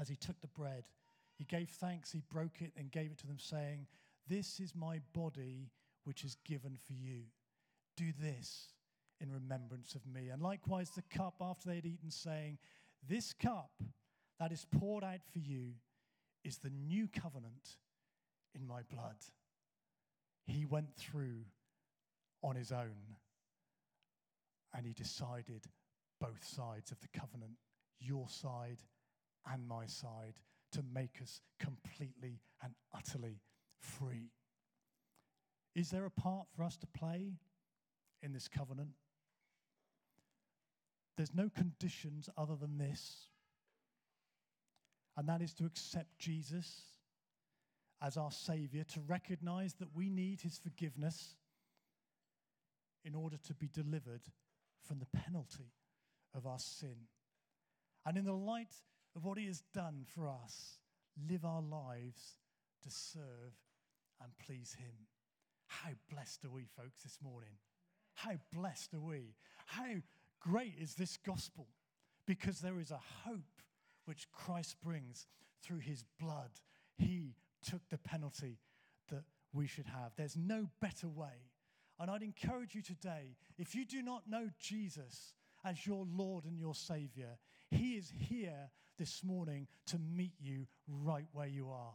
as 0.00 0.08
he 0.08 0.16
took 0.16 0.40
the 0.40 0.48
bread 0.48 0.84
he 1.40 1.46
gave 1.46 1.70
thanks, 1.70 2.12
he 2.12 2.20
broke 2.30 2.60
it, 2.60 2.70
and 2.76 2.92
gave 2.92 3.10
it 3.10 3.16
to 3.20 3.26
them, 3.26 3.38
saying, 3.38 3.86
This 4.28 4.60
is 4.60 4.74
my 4.74 5.00
body, 5.14 5.70
which 6.04 6.22
is 6.22 6.36
given 6.44 6.76
for 6.86 6.92
you. 6.92 7.22
Do 7.96 8.12
this 8.20 8.74
in 9.22 9.32
remembrance 9.32 9.94
of 9.94 10.06
me. 10.06 10.28
And 10.28 10.42
likewise, 10.42 10.90
the 10.90 11.16
cup 11.16 11.36
after 11.40 11.70
they 11.70 11.76
had 11.76 11.86
eaten, 11.86 12.10
saying, 12.10 12.58
This 13.08 13.32
cup 13.32 13.70
that 14.38 14.52
is 14.52 14.66
poured 14.78 15.02
out 15.02 15.22
for 15.32 15.38
you 15.38 15.72
is 16.44 16.58
the 16.58 16.68
new 16.68 17.08
covenant 17.08 17.78
in 18.54 18.66
my 18.66 18.82
blood. 18.94 19.16
He 20.44 20.66
went 20.66 20.94
through 20.94 21.46
on 22.42 22.54
his 22.54 22.70
own 22.70 23.16
and 24.74 24.84
he 24.84 24.92
decided 24.92 25.64
both 26.20 26.44
sides 26.44 26.90
of 26.90 27.00
the 27.00 27.18
covenant, 27.18 27.56
your 27.98 28.28
side 28.28 28.82
and 29.50 29.66
my 29.66 29.86
side 29.86 30.34
to 30.72 30.82
make 30.94 31.20
us 31.22 31.40
completely 31.58 32.40
and 32.62 32.74
utterly 32.94 33.40
free. 33.78 34.30
Is 35.74 35.90
there 35.90 36.04
a 36.04 36.10
part 36.10 36.46
for 36.54 36.64
us 36.64 36.76
to 36.78 36.86
play 36.86 37.34
in 38.22 38.32
this 38.32 38.48
covenant? 38.48 38.90
There's 41.16 41.34
no 41.34 41.50
conditions 41.54 42.28
other 42.36 42.56
than 42.56 42.78
this, 42.78 43.28
and 45.16 45.28
that 45.28 45.42
is 45.42 45.54
to 45.54 45.64
accept 45.66 46.18
Jesus 46.18 46.82
as 48.02 48.16
our 48.16 48.30
Savior, 48.30 48.84
to 48.84 49.00
recognize 49.00 49.74
that 49.74 49.94
we 49.94 50.08
need 50.08 50.40
His 50.40 50.58
forgiveness 50.58 51.36
in 53.04 53.14
order 53.14 53.36
to 53.46 53.54
be 53.54 53.68
delivered 53.68 54.22
from 54.86 54.98
the 54.98 55.18
penalty 55.18 55.72
of 56.34 56.46
our 56.46 56.58
sin. 56.58 56.96
And 58.06 58.16
in 58.16 58.24
the 58.24 58.32
light 58.32 58.74
of 59.16 59.24
what 59.24 59.38
He 59.38 59.46
has 59.46 59.62
done 59.74 60.04
for 60.06 60.28
us, 60.28 60.78
live 61.28 61.44
our 61.44 61.62
lives 61.62 62.36
to 62.82 62.90
serve 62.90 63.54
and 64.22 64.32
please 64.44 64.76
Him. 64.78 64.92
How 65.66 65.90
blessed 66.12 66.44
are 66.44 66.50
we, 66.50 66.66
folks, 66.76 67.02
this 67.02 67.18
morning? 67.22 67.58
How 68.14 68.32
blessed 68.52 68.94
are 68.94 69.00
we? 69.00 69.34
How 69.66 69.96
great 70.40 70.74
is 70.80 70.94
this 70.94 71.16
gospel? 71.16 71.68
Because 72.26 72.60
there 72.60 72.80
is 72.80 72.90
a 72.90 73.00
hope 73.24 73.62
which 74.04 74.30
Christ 74.32 74.76
brings 74.82 75.26
through 75.62 75.78
His 75.78 76.04
blood. 76.20 76.50
He 76.96 77.34
took 77.62 77.82
the 77.88 77.98
penalty 77.98 78.58
that 79.10 79.24
we 79.52 79.66
should 79.66 79.86
have. 79.86 80.12
There's 80.16 80.36
no 80.36 80.68
better 80.80 81.08
way. 81.08 81.50
And 81.98 82.10
I'd 82.10 82.22
encourage 82.22 82.74
you 82.74 82.82
today 82.82 83.36
if 83.58 83.74
you 83.74 83.84
do 83.84 84.02
not 84.02 84.28
know 84.28 84.48
Jesus 84.58 85.34
as 85.64 85.86
your 85.86 86.06
Lord 86.10 86.44
and 86.46 86.58
your 86.58 86.74
Savior, 86.74 87.38
He 87.70 87.92
is 87.92 88.12
here 88.16 88.70
this 88.98 89.22
morning 89.22 89.68
to 89.86 89.98
meet 89.98 90.34
you 90.40 90.66
right 90.88 91.28
where 91.32 91.46
you 91.46 91.70
are. 91.70 91.94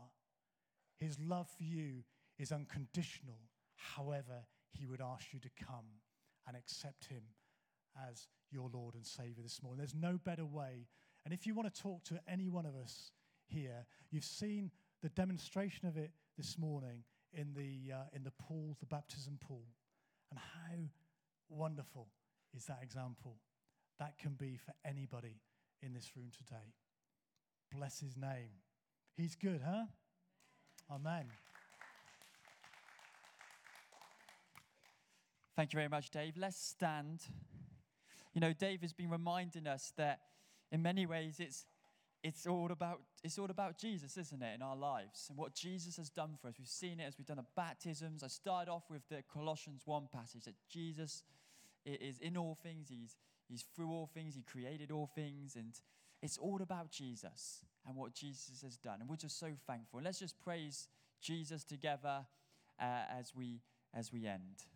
His 0.98 1.20
love 1.20 1.50
for 1.50 1.64
you 1.64 2.04
is 2.40 2.52
unconditional. 2.52 3.40
However, 3.76 4.46
He 4.72 4.86
would 4.86 5.02
ask 5.02 5.34
you 5.34 5.40
to 5.40 5.50
come 5.66 5.86
and 6.48 6.56
accept 6.56 7.06
Him 7.06 7.24
as 8.10 8.28
your 8.52 8.70
Lord 8.74 8.96
and 8.96 9.06
Savior 9.06 9.44
this 9.44 9.62
morning. 9.62 9.78
There's 9.78 9.94
no 9.94 10.18
better 10.24 10.46
way. 10.46 10.88
And 11.26 11.34
if 11.34 11.46
you 11.46 11.54
want 11.54 11.74
to 11.74 11.82
talk 11.82 12.04
to 12.06 12.20
any 12.28 12.48
one 12.48 12.66
of 12.66 12.76
us 12.76 13.12
here, 13.48 13.86
you've 14.12 14.24
seen 14.24 14.72
the 15.02 15.10
demonstration 15.10 15.88
of 15.88 15.98
it 15.98 16.12
this 16.38 16.58
morning 16.58 17.04
in 17.34 17.54
the, 17.54 17.94
uh, 17.94 18.04
in 18.14 18.24
the 18.24 18.32
pool, 18.32 18.78
the 18.80 18.86
baptism 18.86 19.38
pool, 19.46 19.66
and 20.32 20.40
how 20.40 20.90
wonderful 21.50 22.08
is 22.56 22.66
that 22.66 22.80
example? 22.82 23.36
That 24.00 24.18
can 24.18 24.34
be 24.34 24.58
for 24.58 24.74
anybody 24.86 25.42
in 25.86 25.94
this 25.94 26.12
room 26.16 26.32
today. 26.36 26.74
Bless 27.72 28.00
his 28.00 28.18
name. 28.18 28.50
He's 29.16 29.36
good, 29.36 29.62
huh? 29.66 29.86
Amen. 30.92 31.26
Thank 35.56 35.72
you 35.72 35.78
very 35.78 35.90
much, 35.90 36.10
Dave. 36.10 36.36
Let's 36.38 36.60
stand. 36.60 37.22
You 38.34 38.42
know, 38.42 38.52
Dave 38.52 38.82
has 38.82 38.92
been 38.92 39.10
reminding 39.10 39.68
us 39.68 39.94
that 39.96 40.20
in 40.72 40.82
many 40.82 41.06
ways 41.06 41.40
it's 41.40 41.66
it's 42.24 42.48
all 42.48 42.72
about 42.72 43.02
it's 43.24 43.38
all 43.38 43.50
about 43.52 43.78
Jesus, 43.78 44.18
isn't 44.18 44.42
it, 44.42 44.56
in 44.56 44.62
our 44.62 44.76
lives 44.76 45.28
and 45.30 45.38
what 45.38 45.54
Jesus 45.54 45.96
has 45.98 46.10
done 46.10 46.36
for 46.42 46.48
us. 46.50 46.56
We've 46.58 46.68
seen 46.68 47.00
it 47.00 47.04
as 47.04 47.18
we've 47.18 47.28
done 47.28 47.38
the 47.38 47.46
baptisms. 47.56 48.24
I 48.24 48.28
started 48.28 48.70
off 48.70 48.84
with 48.90 49.08
the 49.10 49.24
Colossians 49.32 49.84
1 49.86 50.08
passage 50.12 50.44
that 50.46 50.56
Jesus 50.70 51.24
is 51.86 52.20
in 52.20 52.36
all 52.36 52.58
things, 52.62 52.90
he's 52.90 53.16
he's 53.48 53.66
through 53.76 53.90
all 53.90 54.10
things, 54.14 54.36
he 54.36 54.42
created 54.42 54.92
all 54.92 55.10
things, 55.14 55.56
and 55.56 55.74
it's 56.22 56.38
all 56.38 56.62
about 56.62 56.92
Jesus 56.92 57.62
and 57.88 57.96
what 57.96 58.14
Jesus 58.14 58.62
has 58.62 58.78
done. 58.78 59.02
And 59.02 59.10
we're 59.10 59.16
just 59.16 59.40
so 59.40 59.52
thankful. 59.68 60.02
let's 60.02 60.20
just 60.20 60.40
praise 60.40 60.88
Jesus 61.22 61.64
together 61.64 62.26
uh, 62.80 63.04
as 63.18 63.34
we 63.36 63.62
as 63.94 64.12
we 64.12 64.26
end. 64.26 64.75